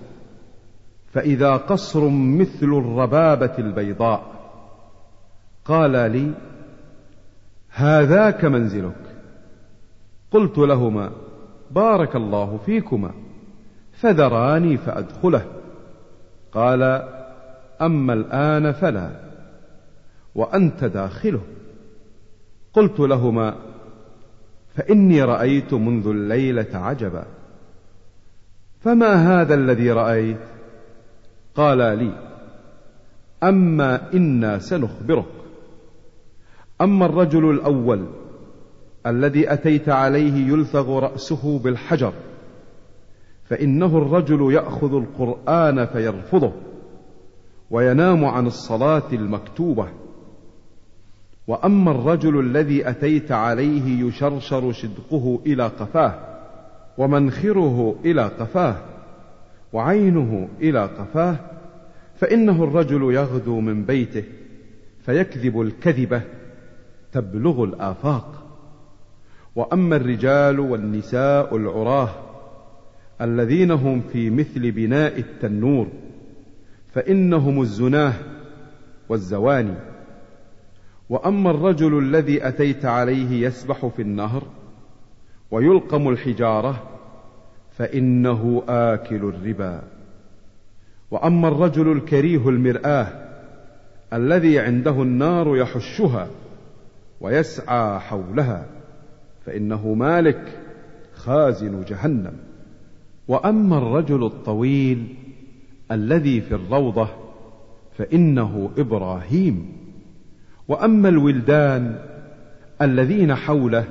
فإذا 1.14 1.58
قصر 1.58 2.10
مثل 2.10 2.64
الربابة 2.64 3.58
البيضاء. 3.60 4.24
قال 5.66 5.92
لي 5.92 6.34
هذاك 7.78 8.46
منزلك. 8.46 8.96
قلت 10.32 10.58
لهما 10.58 11.12
بارك 11.72 12.16
الله 12.16 12.60
فيكما 12.66 13.12
فذراني 13.94 14.78
فأدخله. 14.78 15.46
قال 16.52 16.84
أما 17.82 18.14
الآن 18.14 18.72
فلا 18.72 19.10
وأنت 20.36 20.84
داخله. 20.84 21.42
قلت 22.74 23.00
لهما 23.00 23.56
فإني 24.76 25.24
رأيت 25.24 25.74
منذ 25.74 26.08
الليلة 26.08 26.70
عجبا. 26.74 27.26
فما 28.82 29.42
هذا 29.42 29.54
الذي 29.56 29.92
رأيت؟ 29.92 30.42
قال 31.56 31.78
لي 31.78 32.12
أما 33.44 34.14
إنا 34.14 34.60
سنخبرك. 34.60 35.37
أما 36.82 37.06
الرجل 37.06 37.50
الأول 37.50 38.06
الذي 39.06 39.54
أتيت 39.54 39.90
عليه 39.90 40.48
يلثغ 40.48 41.00
رأسه 41.00 41.60
بالحجر 41.60 42.14
فإنه 43.46 43.98
الرجل 43.98 44.54
يأخذ 44.54 44.96
القرآن 44.96 45.86
فيرفضه 45.86 46.52
وينام 47.72 48.26
عن 48.26 48.48
الصلاة 48.48 49.04
المكتوبة. 49.14 49.88
وأما 51.48 51.92
الرجل 51.92 52.40
الذي 52.40 52.90
أتيت 52.90 53.32
عليه 53.32 54.08
يشرشر 54.08 54.72
شدقه 54.72 55.40
إلى 55.46 55.64
قفاه 55.68 56.20
ومنخره 56.98 57.96
إلى 58.06 58.24
قفاه 58.24 58.76
وعينه 59.74 60.48
إلى 60.62 60.86
قفاه 60.86 61.36
فإنه 62.16 62.64
الرجل 62.64 63.14
يغدو 63.14 63.60
من 63.60 63.84
بيته 63.84 64.24
فيكذب 65.06 65.62
الكذبة. 65.62 66.22
تبلغ 67.18 67.64
الآفاق. 67.64 68.44
وأما 69.56 69.96
الرجال 69.96 70.60
والنساء 70.60 71.56
العراة 71.56 72.10
الذين 73.22 73.72
هم 73.72 74.02
في 74.02 74.30
مثل 74.30 74.72
بناء 74.72 75.20
التنور 75.20 75.88
فإنهم 76.94 77.62
الزناة 77.62 78.14
والزواني. 79.10 79.76
وأما 81.10 81.52
الرجل 81.52 82.00
الذي 82.00 82.48
أتيت 82.48 82.86
عليه 82.86 83.48
يسبح 83.48 83.86
في 83.86 84.02
النهر 84.02 84.44
ويلقم 85.52 86.10
الحجارة 86.10 86.84
فإنه 87.72 88.64
آكل 88.70 89.16
الربا. 89.16 89.84
وأما 91.12 91.48
الرجل 91.48 91.92
الكريه 91.92 92.50
المرآة 92.50 93.08
الذي 94.14 94.60
عنده 94.60 95.02
النار 95.02 95.58
يحشها 95.58 96.28
ويسعى 97.22 98.00
حولها 98.00 98.66
فإنه 99.46 99.94
مالك 99.94 100.60
خازن 101.14 101.84
جهنم. 101.84 102.34
وأما 103.28 103.78
الرجل 103.78 104.26
الطويل 104.26 105.16
الذي 105.92 106.42
في 106.42 106.56
الروضة 106.56 107.10
فإنه 107.98 108.70
إبراهيم. 108.78 109.78
وأما 110.68 111.10
الولدان 111.10 112.00
الذين 112.82 113.36
حوله 113.36 113.86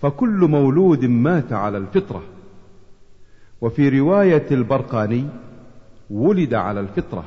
فكل 0.00 0.46
مولود 0.50 1.04
مات 1.04 1.52
على 1.52 1.78
الفطرة. 1.78 2.22
وفي 3.60 4.00
رواية 4.00 4.46
البرقاني 4.50 5.24
ولد 6.10 6.54
على 6.54 6.80
الفطرة. 6.80 7.24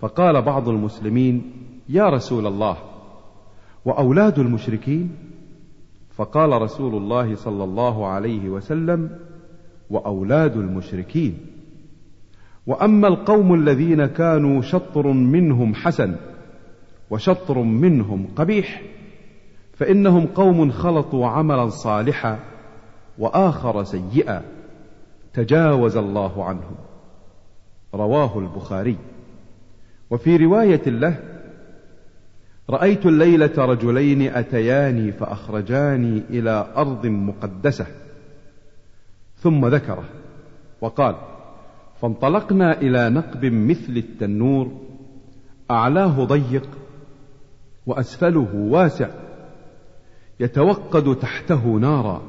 فقال 0.00 0.42
بعض 0.42 0.68
المسلمين 0.68 1.52
يا 1.88 2.08
رسول 2.08 2.46
الله 2.46 2.76
وأولاد 3.84 4.38
المشركين؟ 4.38 5.16
فقال 6.16 6.62
رسول 6.62 6.94
الله 6.94 7.34
صلى 7.34 7.64
الله 7.64 8.06
عليه 8.06 8.48
وسلم 8.48 9.18
وأولاد 9.90 10.56
المشركين. 10.56 11.38
وأما 12.66 13.08
القوم 13.08 13.54
الذين 13.54 14.06
كانوا 14.06 14.62
شطر 14.62 15.06
منهم 15.06 15.74
حسن 15.74 16.16
وشطر 17.10 17.58
منهم 17.58 18.26
قبيح 18.36 18.82
فإنهم 19.72 20.26
قوم 20.26 20.70
خلطوا 20.70 21.26
عملا 21.26 21.68
صالحا 21.68 22.38
وآخر 23.18 23.84
سيئا 23.84 24.42
تجاوز 25.32 25.96
الله 25.96 26.44
عنهم. 26.44 26.76
رواه 27.94 28.38
البخاري. 28.38 28.96
وفي 30.10 30.36
رواية 30.36 30.82
له 30.86 31.33
رأيت 32.70 33.06
الليلة 33.06 33.52
رجلين 33.58 34.22
أتياني 34.22 35.12
فأخرجاني 35.12 36.22
إلى 36.30 36.66
أرض 36.76 37.06
مقدسة. 37.06 37.86
ثم 39.36 39.66
ذكره 39.66 40.04
وقال 40.80 41.14
فانطلقنا 42.02 42.80
إلى 42.80 43.10
نقب 43.10 43.44
مثل 43.44 43.96
التنور 43.96 44.72
أعلاه 45.70 46.24
ضيق 46.24 46.68
وأسفله 47.86 48.54
واسع 48.54 49.08
يتوقد 50.40 51.16
تحته 51.16 51.66
نارا. 51.66 52.22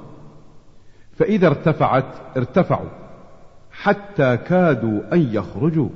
فإذا 1.18 1.48
ارتفعت 1.48 2.38
ارتفعوا 2.38 2.90
حتى 3.72 4.38
كادوا 4.38 5.14
أن 5.14 5.20
يخرجوا 5.20 5.90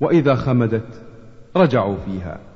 وإذا 0.00 0.34
خمدت 0.34 1.02
رجعوا 1.56 1.96
فيها. 1.96 2.49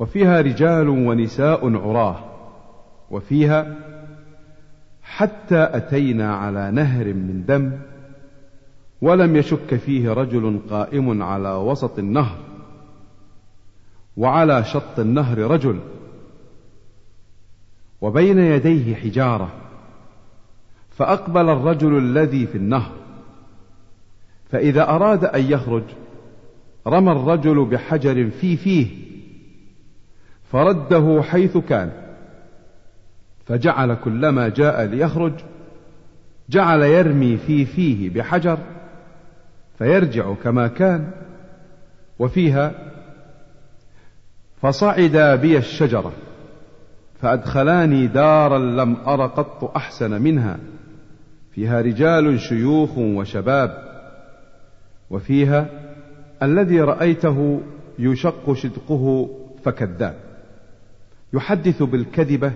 وفيها 0.00 0.40
رجال 0.40 0.88
ونساء 0.88 1.76
عراه 1.76 2.24
وفيها 3.10 3.76
حتى 5.02 5.68
أتينا 5.72 6.34
على 6.36 6.70
نهر 6.70 7.04
من 7.04 7.44
دم 7.48 7.72
ولم 9.02 9.36
يشك 9.36 9.76
فيه 9.76 10.12
رجل 10.12 10.60
قائم 10.70 11.22
على 11.22 11.52
وسط 11.52 11.98
النهر 11.98 12.38
وعلى 14.16 14.64
شط 14.64 14.98
النهر 14.98 15.38
رجل 15.38 15.80
وبين 18.00 18.38
يديه 18.38 18.94
حجارة 18.94 19.50
فأقبل 20.90 21.48
الرجل 21.48 21.98
الذي 21.98 22.46
في 22.46 22.58
النهر 22.58 22.92
فإذا 24.50 24.88
أراد 24.88 25.24
أن 25.24 25.42
يخرج 25.42 25.84
رمى 26.86 27.12
الرجل 27.12 27.64
بحجر 27.64 28.30
في 28.30 28.56
فيه 28.56 29.09
فرده 30.52 31.22
حيث 31.22 31.56
كان. 31.56 31.90
فجعل 33.46 33.94
كلما 33.94 34.48
جاء 34.48 34.84
ليخرج 34.84 35.32
جعل 36.50 36.82
يرمي 36.82 37.36
في 37.36 37.64
فيه 37.64 38.10
بحجر 38.10 38.58
فيرجع 39.78 40.34
كما 40.34 40.68
كان 40.68 41.10
وفيها 42.18 42.72
فصعدا 44.62 45.34
بي 45.34 45.58
الشجرة 45.58 46.12
فأدخلاني 47.20 48.06
دارا 48.06 48.58
لم 48.58 48.96
أر 49.06 49.26
قط 49.26 49.76
أحسن 49.76 50.22
منها 50.22 50.58
فيها 51.54 51.80
رجال 51.80 52.40
شيوخ 52.40 52.98
وشباب 52.98 53.84
وفيها 55.10 55.66
الذي 56.42 56.80
رأيته 56.80 57.60
يشق 57.98 58.52
شدقه 58.52 59.30
فكذاب. 59.64 60.29
يحدث 61.32 61.82
بالكذبة 61.82 62.52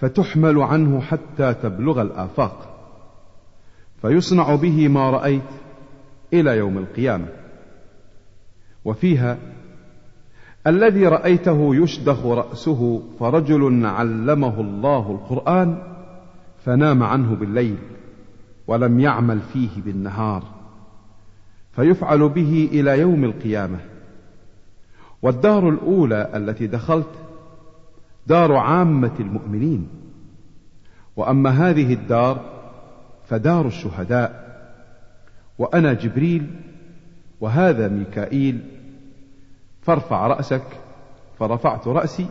فتحمل 0.00 0.62
عنه 0.62 1.00
حتى 1.00 1.54
تبلغ 1.54 2.02
الآفاق. 2.02 2.74
فيصنع 4.02 4.54
به 4.54 4.88
ما 4.88 5.10
رأيت 5.10 5.42
إلى 6.32 6.56
يوم 6.56 6.78
القيامة. 6.78 7.26
وفيها 8.84 9.38
الذي 10.66 11.06
رأيته 11.06 11.74
يشدخ 11.74 12.26
رأسه 12.26 13.02
فرجل 13.20 13.86
علمه 13.86 14.60
الله 14.60 15.10
القرآن 15.10 15.82
فنام 16.64 17.02
عنه 17.02 17.34
بالليل 17.34 17.76
ولم 18.66 19.00
يعمل 19.00 19.40
فيه 19.40 19.82
بالنهار. 19.84 20.42
فيفعل 21.76 22.28
به 22.28 22.68
إلى 22.72 22.98
يوم 22.98 23.24
القيامة. 23.24 23.78
والدار 25.22 25.68
الأولى 25.68 26.30
التي 26.34 26.66
دخلت 26.66 27.27
دار 28.28 28.52
عامة 28.52 29.12
المؤمنين. 29.20 29.88
وأما 31.16 31.50
هذه 31.50 31.94
الدار 31.94 32.40
فدار 33.28 33.66
الشهداء. 33.66 34.48
وأنا 35.58 35.92
جبريل 35.92 36.46
وهذا 37.40 37.88
ميكائيل. 37.88 38.60
فارفع 39.82 40.26
رأسك 40.26 40.62
فرفعت 41.38 41.88
رأسي 41.88 42.26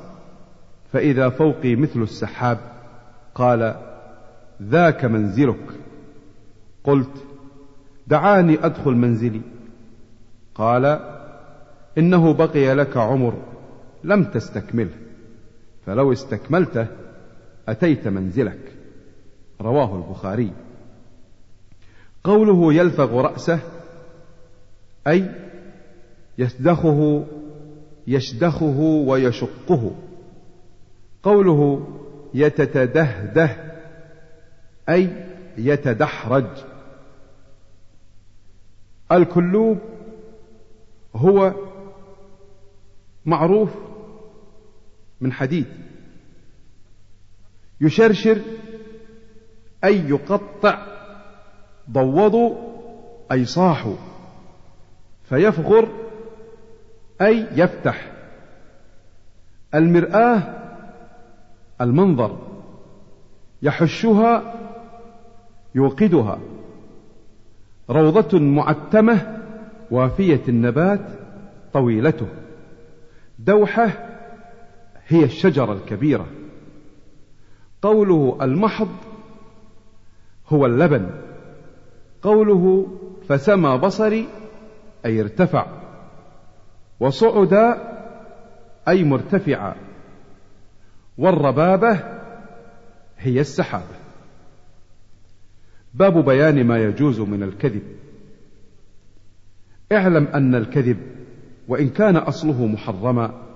فإذا 0.93 1.29
فوقي 1.29 1.75
مثل 1.75 2.01
السحاب 2.01 2.59
قال 3.35 3.75
ذاك 4.61 5.05
منزلك. 5.05 5.65
قلت 6.83 7.25
دعاني 8.07 8.65
أدخل 8.65 8.91
منزلي. 8.91 9.41
قال 10.55 10.99
إنه 11.97 12.33
بقي 12.33 12.75
لك 12.75 12.97
عمر 12.97 13.33
لم 14.03 14.23
تستكمله. 14.23 15.06
فلو 15.87 16.11
استكملته 16.11 16.87
أتيت 17.67 18.07
منزلك. 18.07 18.59
رواه 19.61 19.95
البخاري. 19.95 20.51
قوله 22.23 22.73
يلفغ 22.73 23.21
رأسه 23.21 23.59
أي 25.07 25.31
يسدخه 26.37 27.25
يشدخه 28.07 28.79
ويشقه. 29.07 29.91
قوله 31.23 31.87
يتتدهده 32.33 33.49
أي 34.89 35.25
يتدحرج. 35.57 36.47
الكلوب 39.11 39.77
هو 41.15 41.53
معروف 43.25 43.86
من 45.21 45.33
حديد. 45.33 45.65
يشرشر 47.81 48.41
أي 49.83 49.99
يقطع 50.09 50.85
ضوضوا 51.91 52.55
أي 53.31 53.45
صاحوا 53.45 53.95
فيفغر 55.23 55.89
أي 57.21 57.47
يفتح. 57.55 58.11
المرآة 59.75 60.43
المنظر. 61.81 62.47
يحشها 63.61 64.53
يوقدها. 65.75 66.39
روضة 67.89 68.39
معتمة 68.39 69.37
وافية 69.91 70.41
النبات 70.47 71.05
طويلته. 71.73 72.27
دوحة 73.39 74.06
هي 75.07 75.23
الشجرة 75.23 75.73
الكبيرة. 75.73 76.27
قوله 77.81 78.37
المحض 78.41 78.89
هو 80.47 80.65
اللبن. 80.65 81.09
قوله 82.21 82.87
فسمى 83.29 83.77
بصري 83.77 84.27
أي 85.05 85.21
ارتفع. 85.21 85.65
وصعد 86.99 87.77
أي 88.87 89.03
مرتفعا 89.03 89.75
والربابة 91.17 91.99
هي 93.17 93.39
السحابة 93.39 93.97
باب 95.93 96.25
بيان 96.25 96.63
ما 96.67 96.77
يجوز 96.77 97.19
من 97.19 97.43
الكذب. 97.43 97.83
اعلم 99.91 100.27
أن 100.27 100.55
الكذب 100.55 100.97
وإن 101.67 101.89
كان 101.89 102.15
أصله 102.15 102.65
محرما 102.65 103.46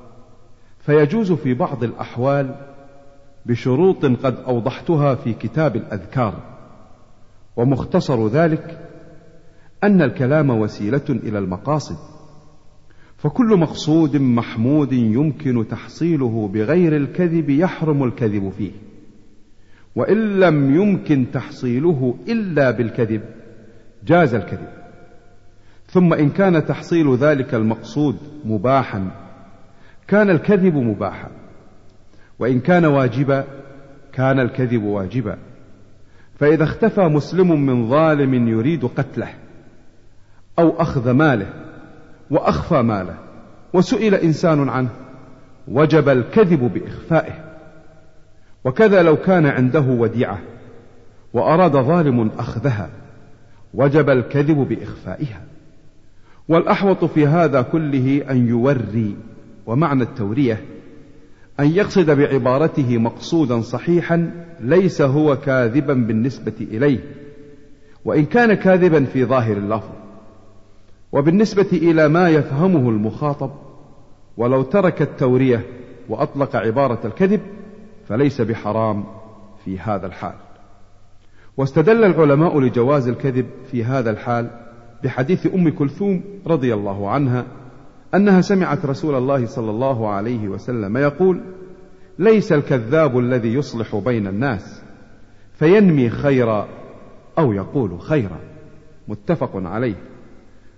فيجوز 0.82 1.32
في 1.32 1.54
بعض 1.54 1.84
الأحوال 1.84 2.56
بشروط 3.46 4.06
قد 4.06 4.36
أوضحتها 4.48 5.16
في 5.16 5.34
كتاب 5.34 5.76
الأذكار. 5.76 6.44
ومختصر 7.56 8.28
ذلك 8.28 8.90
أن 9.84 10.02
الكلام 10.02 10.50
وسيلة 10.50 11.10
إلى 11.10 11.40
المقاصد. 11.40 11.98
فكل 13.18 13.60
مقصود 13.60 14.18
محمود 14.18 14.94
يمكن 14.94 15.68
تحصيله 15.68 16.48
بغير 16.48 16.96
الكذب 16.96 17.50
يحرم 17.50 18.04
الكذب 18.04 18.50
فيه. 18.50 18.72
وإن 19.96 20.40
لم 20.40 20.76
يمكن 20.76 21.26
تحصيله 21.34 22.16
إلا 22.28 22.72
بالكذب 22.72 23.22
جاز 24.06 24.36
الكذب. 24.36 24.70
ثم 25.88 26.14
إن 26.14 26.30
كان 26.30 26.66
تحصيل 26.66 27.16
ذلك 27.16 27.56
المقصود 27.56 28.16
مباحا 28.46 29.21
كان 30.08 30.30
الكذب 30.30 30.76
مباحا 30.76 31.30
وإن 32.40 32.60
كان 32.60 32.86
واجبا 32.86 33.44
كان 34.14 34.40
الكذب 34.40 34.84
واجبا. 34.84 35.38
فإذا 36.40 36.64
اختفى 36.64 37.02
مسلم 37.02 37.66
من 37.66 37.90
ظالم 37.90 38.48
يريد 38.48 38.86
قتله 38.86 39.30
أو 40.60 40.82
أخذ 40.82 41.12
ماله 41.12 41.48
وأخفى 42.32 42.82
ماله 42.82 43.18
وسئل 43.74 44.16
إنسان 44.16 44.70
عنه 44.70 44.90
وجب 45.68 46.10
الكذب 46.10 46.74
بإخفائه. 46.74 47.34
وكذا 48.66 49.02
لو 49.04 49.18
كان 49.18 49.46
عنده 49.46 49.80
وديعة 49.80 50.40
وأراد 51.34 51.72
ظالم 51.72 52.32
أخذها 52.40 52.90
وجب 53.74 54.10
الكذب 54.10 54.58
بإخفائها. 54.58 55.42
والأحوط 56.50 57.06
في 57.06 57.28
هذا 57.28 57.62
كله 57.62 58.24
أن 58.30 58.48
يوري 58.48 59.16
ومعنى 59.72 60.04
التورية 60.04 60.62
أن 61.60 61.68
يقصد 61.68 62.12
بعبارته 62.12 62.98
مقصودا 62.98 63.62
صحيحا 63.62 64.46
ليس 64.60 65.02
هو 65.02 65.36
كاذبا 65.36 65.94
بالنسبة 65.94 66.54
إليه 66.62 67.00
وإن 68.06 68.26
كان 68.26 68.54
كاذبا 68.54 69.06
في 69.06 69.26
ظاهر 69.26 69.58
اللفظ 69.58 69.90
وبالنسبة 71.12 71.68
إلى 71.74 72.08
ما 72.08 72.30
يفهمه 72.30 72.90
المخاطب 72.90 73.52
ولو 74.38 74.62
ترك 74.62 75.02
التورية 75.02 75.66
وأطلق 76.10 76.56
عبارة 76.56 77.08
الكذب 77.08 77.42
فليس 78.08 78.42
بحرام 78.42 79.04
في 79.66 79.80
هذا 79.80 80.08
الحال. 80.08 80.36
واستدل 81.58 82.04
العلماء 82.04 82.60
لجواز 82.60 83.08
الكذب 83.08 83.46
في 83.72 83.84
هذا 83.84 84.12
الحال 84.12 84.50
بحديث 85.04 85.54
أم 85.54 85.70
كلثوم 85.70 86.22
رضي 86.48 86.74
الله 86.74 87.10
عنها 87.10 87.46
أنها 88.16 88.42
سمعت 88.42 88.86
رسول 88.86 89.16
الله 89.16 89.46
صلى 89.46 89.72
الله 89.72 90.10
عليه 90.10 90.48
وسلم 90.48 90.98
يقول 90.98 91.42
ليس 92.20 92.52
الكذاب 92.52 93.20
الذي 93.20 93.54
يصلح 93.54 93.96
بين 93.96 94.28
الناس 94.28 94.82
فينمي 95.54 96.10
خيرا 96.10 96.68
أو 97.38 97.54
يقول 97.54 98.02
خيرا. 98.02 98.40
متفق 99.08 99.52
عليه. 99.56 99.96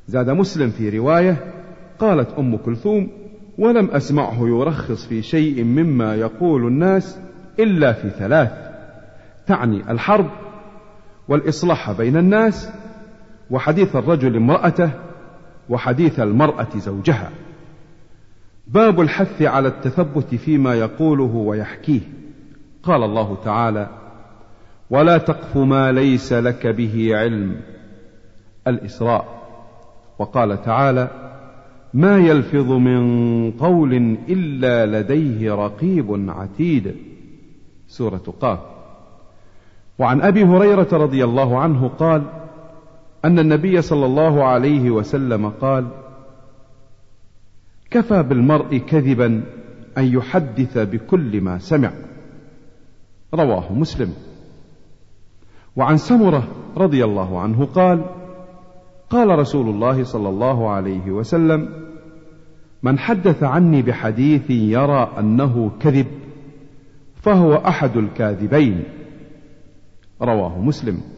زاد 0.08 0.30
مسلم 0.30 0.70
في 0.70 0.98
رواية 0.98 1.54
قالت 2.00 2.30
أم 2.40 2.58
كلثوم 2.58 3.10
ولم 3.58 3.92
أسمعه 3.92 4.48
يرخص 4.48 5.06
في 5.06 5.22
شيء 5.22 5.64
مما 5.64 6.16
يقول 6.16 6.68
الناس 6.68 7.20
إلا 7.60 7.94
في 7.94 8.10
ثلاث 8.10 8.52
تعني 9.48 9.92
الحرب 9.92 10.30
والإصلاح 11.28 11.92
بين 11.92 12.18
الناس 12.18 12.70
وحديث 13.50 13.96
الرجل 13.96 14.36
امرأته 14.36 14.92
وحديث 15.70 16.20
المرأة 16.20 16.68
زوجها. 16.78 17.32
باب 18.68 19.02
الحث 19.02 19.42
على 19.42 19.68
التثبت 19.68 20.36
فيما 20.36 20.76
يقوله 20.76 21.36
ويحكيه. 21.36 22.02
قال 22.84 23.04
الله 23.04 23.38
تعالى 23.44 23.90
ولا 24.90 25.18
تقف 25.18 25.58
ما 25.58 25.92
ليس 25.92 26.34
لك 26.34 26.68
به 26.68 27.10
علم. 27.12 27.56
الإسراء. 28.68 29.44
وقال 30.20 30.62
تعالى 30.62 31.10
ما 31.94 32.18
يلفظ 32.18 32.72
من 32.72 33.52
قول 33.52 34.18
إلا 34.30 35.00
لديه 35.00 35.54
رقيب 35.56 36.30
عتيد. 36.30 36.96
سورة 37.88 38.34
قاف. 38.42 38.60
وعن 40.00 40.22
أبي 40.22 40.44
هريرة 40.44 40.88
رضي 40.92 41.24
الله 41.24 41.60
عنه 41.60 41.88
قال 41.88 42.24
أن 43.26 43.40
النبي 43.40 43.82
صلى 43.82 44.06
الله 44.06 44.44
عليه 44.44 44.92
وسلم 44.92 45.50
قال 45.50 45.88
كفى 47.92 48.24
بالمرء 48.24 48.78
كذبا 48.78 49.44
أن 49.98 50.06
يحدث 50.06 50.78
بكل 50.78 51.42
ما 51.42 51.58
سمع. 51.58 51.92
رواه 53.34 53.74
مسلم. 53.74 54.14
وعن 55.76 55.98
سمرة 55.98 56.48
رضي 56.78 57.04
الله 57.04 57.40
عنه 57.40 57.66
قال 57.66 58.06
قال 59.10 59.40
رسول 59.40 59.70
الله 59.70 60.04
صلى 60.04 60.30
الله 60.30 60.70
عليه 60.70 61.12
وسلم 61.12 61.70
من 62.84 63.00
حدث 63.00 63.44
عني 63.44 63.82
بحديث 63.82 64.50
يرى 64.50 65.14
أنه 65.20 65.72
كذب 65.80 66.08
فهو 67.16 67.54
أحد 67.56 67.98
الكاذبين. 67.98 68.84
رواه 70.22 70.62
مسلم. 70.62 71.13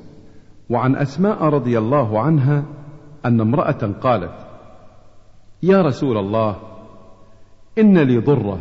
وعن 0.69 0.95
أسماء 0.95 1.43
رضي 1.43 1.77
الله 1.77 2.19
عنها 2.19 2.63
أن 3.25 3.41
امرأة 3.41 3.93
قالت 4.01 4.47
يا 5.63 5.81
رسول 5.81 6.17
الله 6.17 6.55
إن 7.77 7.97
لي 7.97 8.17
ضرة 8.17 8.59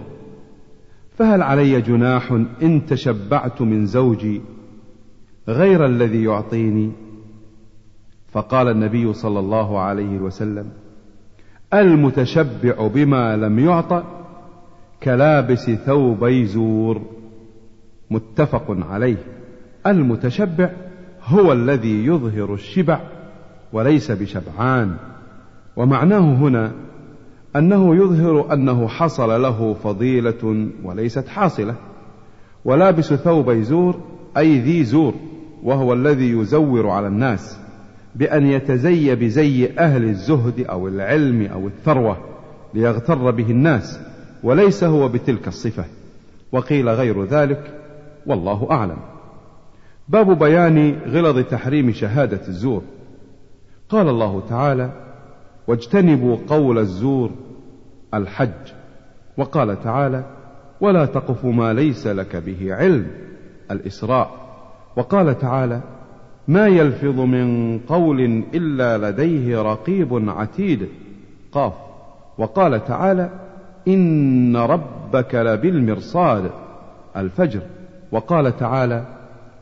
فهل 1.10 1.42
علي 1.42 1.80
جناح 1.80 2.32
إن 2.62 2.86
تشبعت 2.86 3.62
من 3.62 3.86
زوجي 3.86 4.42
غير 5.48 5.86
الذي 5.86 6.24
يعطيني؟ 6.24 6.92
فقال 8.32 8.68
النبي 8.68 9.12
صلى 9.12 9.40
الله 9.40 9.78
عليه 9.80 10.18
وسلم 10.18 10.70
المتشبع 11.74 12.86
بما 12.86 13.36
لم 13.36 13.58
يعط 13.58 14.04
كلابس 15.02 15.70
ثوبي 15.70 16.46
زور. 16.46 17.02
متفق 18.10 18.64
عليه 18.68 19.26
المتشبع 19.86 20.70
هو 21.26 21.52
الذي 21.52 22.06
يظهر 22.06 22.54
الشبع 22.54 23.00
وليس 23.72 24.10
بشبعان. 24.10 24.96
ومعناه 25.76 26.34
هنا 26.34 26.72
أنه 27.56 27.96
يظهر 27.96 28.52
أنه 28.52 28.88
حصل 28.88 29.42
له 29.42 29.74
فضيلة 29.74 30.68
وليست 30.84 31.28
حاصلة. 31.28 31.74
ولابس 32.64 33.14
ثوب 33.14 33.50
زور 33.52 34.00
أي 34.36 34.58
ذي 34.58 34.84
زور 34.84 35.14
وهو 35.62 35.92
الذي 35.92 36.30
يزور 36.30 36.88
على 36.88 37.06
الناس 37.06 37.58
بأن 38.14 38.46
يتزي 38.46 39.14
بزي 39.14 39.70
أهل 39.78 40.04
الزهد 40.04 40.60
أو 40.60 40.88
العلم 40.88 41.46
أو 41.46 41.66
الثروة 41.66 42.16
ليغتر 42.74 43.30
به 43.30 43.50
الناس 43.50 44.00
وليس 44.42 44.84
هو 44.84 45.08
بتلك 45.08 45.48
الصفة. 45.48 45.84
وقيل 46.52 46.88
غير 46.88 47.24
ذلك 47.24 47.80
والله 48.26 48.68
أعلم. 48.70 49.13
باب 50.08 50.38
بيان 50.38 50.98
غلظ 51.06 51.38
تحريم 51.38 51.92
شهادة 51.92 52.40
الزور. 52.48 52.82
قال 53.88 54.08
الله 54.08 54.42
تعالى 54.48 54.90
واجتنبوا 55.66 56.36
قول 56.48 56.78
الزور 56.78 57.30
الحج. 58.14 58.72
وقال 59.36 59.82
تعالى 59.82 60.24
ولا 60.80 61.06
تقف 61.06 61.44
ما 61.44 61.72
ليس 61.72 62.06
لك 62.06 62.36
به 62.36 62.74
علم 62.74 63.06
الإسراء. 63.70 64.30
وقال 64.96 65.38
تعالى 65.38 65.80
ما 66.48 66.66
يلفظ 66.66 67.20
من 67.20 67.78
قول 67.78 68.44
إلا 68.54 69.10
لديه 69.10 69.62
رقيب 69.62 70.28
عتيد. 70.28 70.88
قاف. 71.52 71.72
وقال 72.38 72.84
تعالى 72.84 73.30
إن 73.88 74.56
ربك 74.56 75.34
لبالمرصاد 75.34 76.50
الفجر. 77.16 77.60
وقال 78.12 78.56
تعالى 78.56 79.13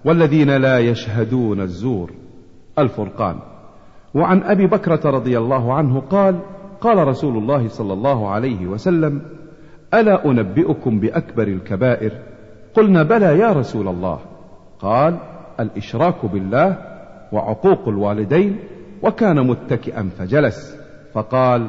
والذين 0.04 0.50
لا 0.56 0.78
يشهدون 0.78 1.60
الزور. 1.60 2.10
الفرقان. 2.78 3.36
وعن 4.14 4.42
أبي 4.42 4.66
بكرة 4.66 5.10
رضي 5.10 5.38
الله 5.38 5.74
عنه 5.74 6.00
قال 6.00 6.38
قال 6.80 7.08
رسول 7.08 7.38
الله 7.38 7.68
صلى 7.68 7.92
الله 7.92 8.28
عليه 8.28 8.66
وسلم 8.66 9.22
ألا 9.94 10.24
أنبئكم 10.24 11.00
بأكبر 11.00 11.42
الكبائر؟ 11.42 12.12
قلنا 12.74 13.02
بلى 13.02 13.38
يا 13.38 13.52
رسول 13.52 13.88
الله. 13.88 14.18
قال 14.80 15.18
الإشراك 15.60 16.26
بالله 16.26 16.78
وعقوق 17.32 17.88
الوالدين 17.88 18.56
وكان 19.02 19.46
متكئا 19.46 20.10
فجلس. 20.18 20.76
فقال 21.14 21.68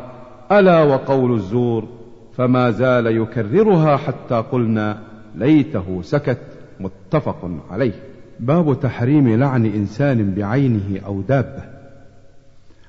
ألا 0.52 0.84
وقول 0.84 1.34
الزور؟ 1.34 1.88
فما 2.34 2.72
زال 2.72 3.08
يكررها 3.22 3.98
حتى 3.98 4.36
قلنا 4.36 4.98
ليته 5.36 6.02
سكت. 6.02 6.40
متفق 6.80 7.50
عليه. 7.72 8.13
باب 8.40 8.80
تحريم 8.80 9.40
لعن 9.40 9.66
إنسان 9.66 10.34
بعينه 10.34 11.00
أو 11.06 11.22
دابة. 11.22 11.64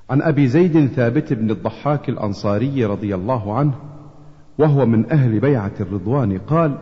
عن 0.09 0.21
أبي 0.21 0.47
زيد 0.47 0.85
ثابت 0.85 1.33
بن 1.33 1.51
الضحاك 1.51 2.09
الأنصاري 2.09 2.85
رضي 2.85 3.15
الله 3.15 3.53
عنه 3.53 3.73
وهو 4.57 4.85
من 4.85 5.11
أهل 5.11 5.39
بيعة 5.39 5.71
الرضوان 5.79 6.37
قال 6.37 6.77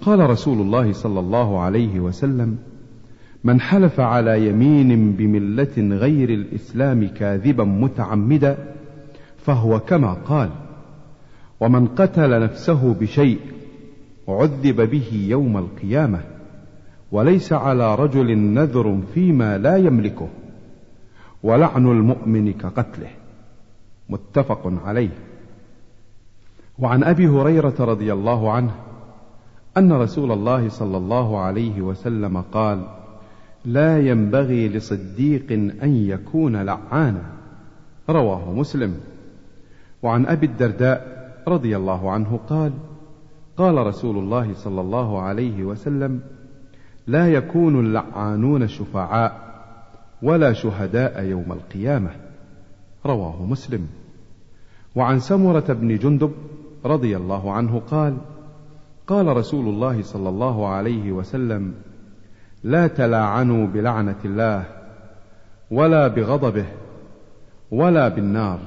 قال 0.00 0.30
رسول 0.30 0.60
الله 0.60 0.92
صلى 0.92 1.20
الله 1.20 1.60
عليه 1.60 2.00
وسلم 2.00 2.58
من 3.44 3.60
حلف 3.60 4.00
على 4.00 4.48
يمين 4.48 5.12
بملة 5.12 5.96
غير 5.96 6.30
الإسلام 6.30 7.08
كاذبا 7.08 7.64
متعمدا 7.64 8.58
فهو 9.36 9.80
كما 9.80 10.12
قال 10.12 10.50
ومن 11.60 11.86
قتل 11.86 12.40
نفسه 12.42 12.94
بشيء 12.94 13.38
عذب 14.28 14.90
به 14.90 15.26
يوم 15.28 15.56
القيامة 15.56 16.20
وليس 17.12 17.52
على 17.52 17.94
رجل 17.94 18.38
نذر 18.38 19.00
فيما 19.14 19.58
لا 19.58 19.76
يملكه. 19.76 20.28
ولعن 21.42 21.86
المؤمن 21.86 22.52
كقتله. 22.52 23.10
متفق 24.08 24.72
عليه. 24.84 25.10
وعن 26.78 27.04
أبي 27.04 27.28
هريرة 27.28 27.74
رضي 27.80 28.12
الله 28.12 28.52
عنه 28.52 28.74
أن 29.76 29.92
رسول 29.92 30.32
الله 30.32 30.68
صلى 30.68 30.96
الله 30.96 31.38
عليه 31.38 31.82
وسلم 31.82 32.40
قال 32.40 32.82
لا 33.64 33.98
ينبغي 33.98 34.68
لصديق 34.68 35.52
أن 35.82 35.96
يكون 35.96 36.56
لعانا 36.56 37.22
رواه 38.10 38.52
مسلم. 38.52 39.00
وعن 40.02 40.26
أبي 40.26 40.46
الدرداء 40.46 41.18
رضي 41.48 41.76
الله 41.76 42.10
عنه 42.10 42.40
قال 42.48 42.72
قال 43.56 43.86
رسول 43.86 44.18
الله 44.18 44.54
صلى 44.54 44.80
الله 44.80 45.22
عليه 45.22 45.64
وسلم 45.64 46.20
لا 47.08 47.28
يكون 47.28 47.80
اللعانون 47.80 48.68
شفعاء 48.68 49.48
ولا 50.22 50.52
شهداء 50.52 51.24
يوم 51.24 51.52
القيامة. 51.52 52.10
رواه 53.06 53.46
مسلم. 53.46 53.88
وعن 54.96 55.20
سمرة 55.20 55.72
بن 55.72 55.96
جندب 55.96 56.32
رضي 56.84 57.16
الله 57.16 57.52
عنه 57.52 57.82
قال 57.90 58.16
قال 59.06 59.36
رسول 59.36 59.68
الله 59.68 60.02
صلى 60.02 60.28
الله 60.28 60.68
عليه 60.68 61.12
وسلم 61.12 61.74
لا 62.64 62.86
تلاعنوا 62.86 63.66
بلعنة 63.66 64.20
الله 64.24 64.64
ولا 65.70 66.08
بغضبه 66.08 66.66
ولا 67.70 68.08
بالنار. 68.08 68.58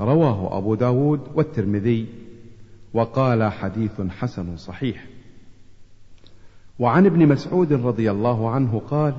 رواه 0.00 0.58
أبو 0.58 0.74
داود 0.74 1.20
والترمذي. 1.34 2.06
وقال 2.94 3.52
حديث 3.52 4.00
حسن 4.00 4.56
صحيح. 4.56 5.15
وعن 6.78 7.06
ابن 7.06 7.28
مسعود 7.28 7.72
رضي 7.72 8.10
الله 8.10 8.50
عنه 8.50 8.82
قال 8.90 9.14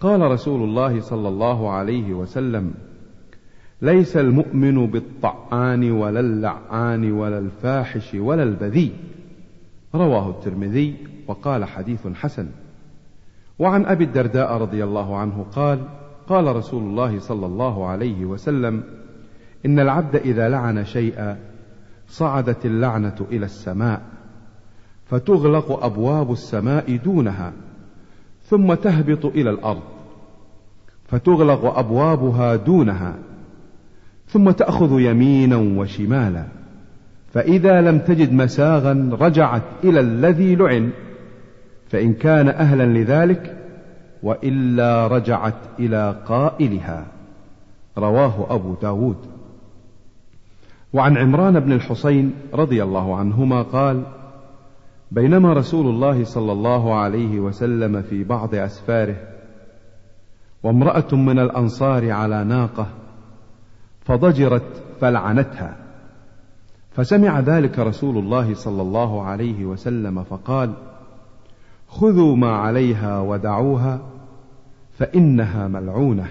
قال 0.00 0.20
رسول 0.20 0.62
الله 0.62 1.00
صلى 1.00 1.28
الله 1.28 1.70
عليه 1.70 2.14
وسلم 2.14 2.74
ليس 3.82 4.16
المؤمن 4.16 4.86
بالطعان 4.86 5.90
ولا 5.90 6.20
اللعان 6.20 7.12
ولا 7.12 7.38
الفاحش 7.38 8.14
ولا 8.14 8.42
البذيء. 8.42 8.92
رواه 9.94 10.30
الترمذي 10.30 10.96
وقال 11.28 11.64
حديث 11.64 12.06
حسن. 12.06 12.48
وعن 13.58 13.84
أبي 13.84 14.04
الدرداء 14.04 14.52
رضي 14.52 14.84
الله 14.84 15.16
عنه 15.16 15.46
قال 15.54 15.78
قال 16.28 16.56
رسول 16.56 16.82
الله 16.82 17.18
صلى 17.18 17.46
الله 17.46 17.86
عليه 17.86 18.24
وسلم 18.24 18.82
إن 19.66 19.80
العبد 19.80 20.16
إذا 20.16 20.48
لعن 20.48 20.84
شيئا 20.84 21.38
صعدت 22.08 22.66
اللعنة 22.66 23.26
إلى 23.30 23.44
السماء. 23.44 24.11
فتغلق 25.12 25.84
أبواب 25.84 26.32
السماء 26.32 26.96
دونها 26.96 27.52
ثم 28.44 28.74
تهبط 28.74 29.26
إلى 29.26 29.50
الأرض 29.50 29.82
فتغلق 31.04 31.78
أبوابها 31.78 32.56
دونها 32.56 33.14
ثم 34.26 34.50
تأخذ 34.50 35.00
يمينا 35.00 35.56
وشمالا 35.56 36.44
فإذا 37.32 37.80
لم 37.80 37.98
تجد 37.98 38.32
مساغا 38.32 39.16
رجعت 39.20 39.62
إلى 39.84 40.00
الذي 40.00 40.56
لعن 40.56 40.90
فإن 41.88 42.14
كان 42.14 42.48
أهلا 42.48 42.98
لذلك 42.98 43.56
وإلا 44.22 45.06
رجعت 45.06 45.54
إلى 45.78 46.22
قائلها. 46.26 47.06
رواه 47.98 48.46
أبو 48.54 48.74
داود. 48.82 49.16
وعن 50.92 51.16
عمران 51.16 51.60
بن 51.60 51.72
الحصين 51.72 52.32
رضي 52.54 52.82
الله 52.82 53.16
عنهما 53.16 53.62
قال 53.62 54.02
بينما 55.12 55.52
رسول 55.52 55.86
الله 55.86 56.24
صلى 56.24 56.52
الله 56.52 56.94
عليه 56.94 57.40
وسلم 57.40 58.02
في 58.02 58.24
بعض 58.24 58.54
أسفاره 58.54 59.16
وامرأة 60.62 61.14
من 61.14 61.38
الأنصار 61.38 62.10
على 62.10 62.44
ناقة 62.44 62.86
فضجرت 64.00 64.82
فلعنتها. 65.00 65.76
فسمع 66.90 67.40
ذلك 67.40 67.78
رسول 67.78 68.18
الله 68.18 68.54
صلى 68.54 68.82
الله 68.82 69.22
عليه 69.22 69.64
وسلم 69.64 70.22
فقال 70.22 70.72
خذوا 71.88 72.36
ما 72.36 72.52
عليها 72.56 73.20
ودعوها 73.20 74.00
فإنها 74.98 75.68
ملعونة. 75.68 76.28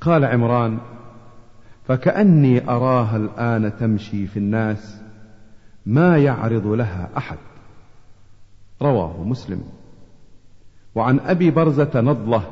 قال 0.00 0.24
عمران 0.24 0.78
فكأني 1.84 2.70
أراها 2.70 3.16
الآن 3.16 3.76
تمشي 3.76 4.26
في 4.26 4.36
الناس 4.36 5.00
ما 5.86 6.18
يعرض 6.18 6.66
لها 6.66 7.08
أحد. 7.16 7.38
رواه 8.84 9.24
مسلم. 9.24 9.60
وعن 10.94 11.20
أبي 11.20 11.50
برزة 11.50 11.90
نضلة 11.94 12.42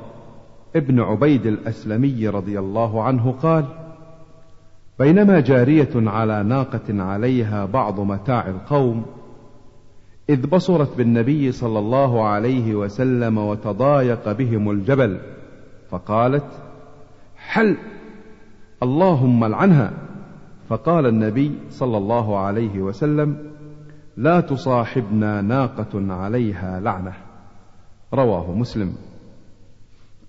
ابن 0.77 1.01
عبيد 1.01 1.47
الأسلمي 1.47 2.29
رضي 2.29 2.59
الله 2.59 3.03
عنه 3.03 3.35
قال 3.43 3.65
بينما 4.99 5.41
جارية 5.41 5.91
على 5.95 6.43
ناقة 6.43 7.03
عليها 7.03 7.67
بعض 7.67 8.01
متاع 8.01 8.49
القوم 8.49 9.05
إذ 10.31 10.47
بصرت 10.47 10.97
بالنبي 10.97 11.53
صلى 11.53 11.79
الله 11.79 12.25
عليه 12.25 12.75
وسلم 12.75 13.39
وتضايق 13.39 14.33
بهم 14.33 14.71
الجبل 14.71 15.21
فقالت 15.91 16.45
حل 17.37 17.77
اللهم 18.83 19.45
العنها. 19.45 19.93
فقال 20.69 21.07
النبي 21.07 21.53
صلى 21.71 21.97
الله 21.97 22.39
عليه 22.39 22.81
وسلم 22.81 23.52
لا 24.17 24.41
تصاحبنا 24.41 25.41
ناقة 25.41 26.13
عليها 26.13 26.81
لعنة. 26.81 27.13
رواه 28.15 28.55
مسلم. 28.55 28.95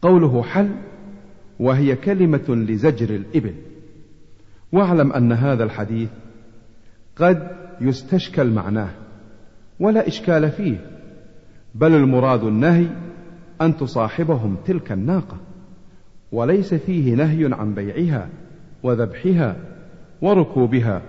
قوله 0.02 0.44
حل 0.44 0.70
وهي 1.60 1.96
كلمة 1.96 2.46
لزجر 2.50 3.16
الإبل. 3.16 3.56
واعلم 4.72 5.14
أن 5.14 5.32
هذا 5.32 5.64
الحديث 5.64 6.10
قد 7.16 7.52
يستشكل 7.82 8.50
معناه 8.50 8.90
ولا 9.80 10.08
إشكال 10.08 10.52
فيه 10.52 10.78
بل 11.76 11.96
المراد 11.96 12.44
النهي 12.44 12.88
أن 13.62 13.78
تصاحبهم 13.78 14.58
تلك 14.66 14.92
الناقة 14.92 15.38
وليس 16.32 16.74
فيه 16.74 17.16
نهي 17.16 17.54
عن 17.54 17.74
بيعها 17.74 18.30
وذبحها 18.84 19.56
وركوبها 20.22 21.02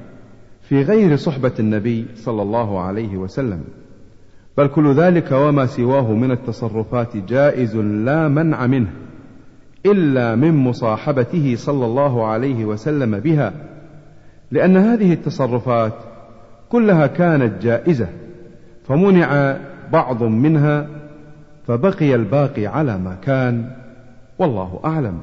في 0.69 0.83
غير 0.83 1.17
صحبة 1.17 1.53
النبي 1.59 2.07
صلى 2.17 2.43
الله 2.43 2.81
عليه 2.81 3.17
وسلم. 3.17 3.65
بل 4.59 4.67
كل 4.67 4.95
ذلك 4.95 5.33
وما 5.33 5.67
سواه 5.67 6.12
من 6.12 6.31
التصرفات 6.31 7.17
جائز 7.17 7.77
لا 7.77 8.29
منع 8.29 8.67
منه 8.67 8.91
إلا 9.87 10.35
من 10.35 10.55
مصاحبته 10.55 11.55
صلى 11.57 11.87
الله 11.87 12.27
عليه 12.27 12.65
وسلم 12.65 13.19
بها 13.19 13.53
لأن 14.51 14.77
هذه 14.77 15.12
التصرفات 15.12 15.93
كلها 16.69 17.07
كانت 17.07 17.62
جائزة 17.62 18.09
فمنع 18.89 19.57
بعض 19.93 20.23
منها 20.23 20.87
فبقي 21.67 22.15
الباقي 22.15 22.67
على 22.67 22.99
ما 22.99 23.17
كان 23.23 23.71
والله 24.39 24.81
أعلم. 24.85 25.19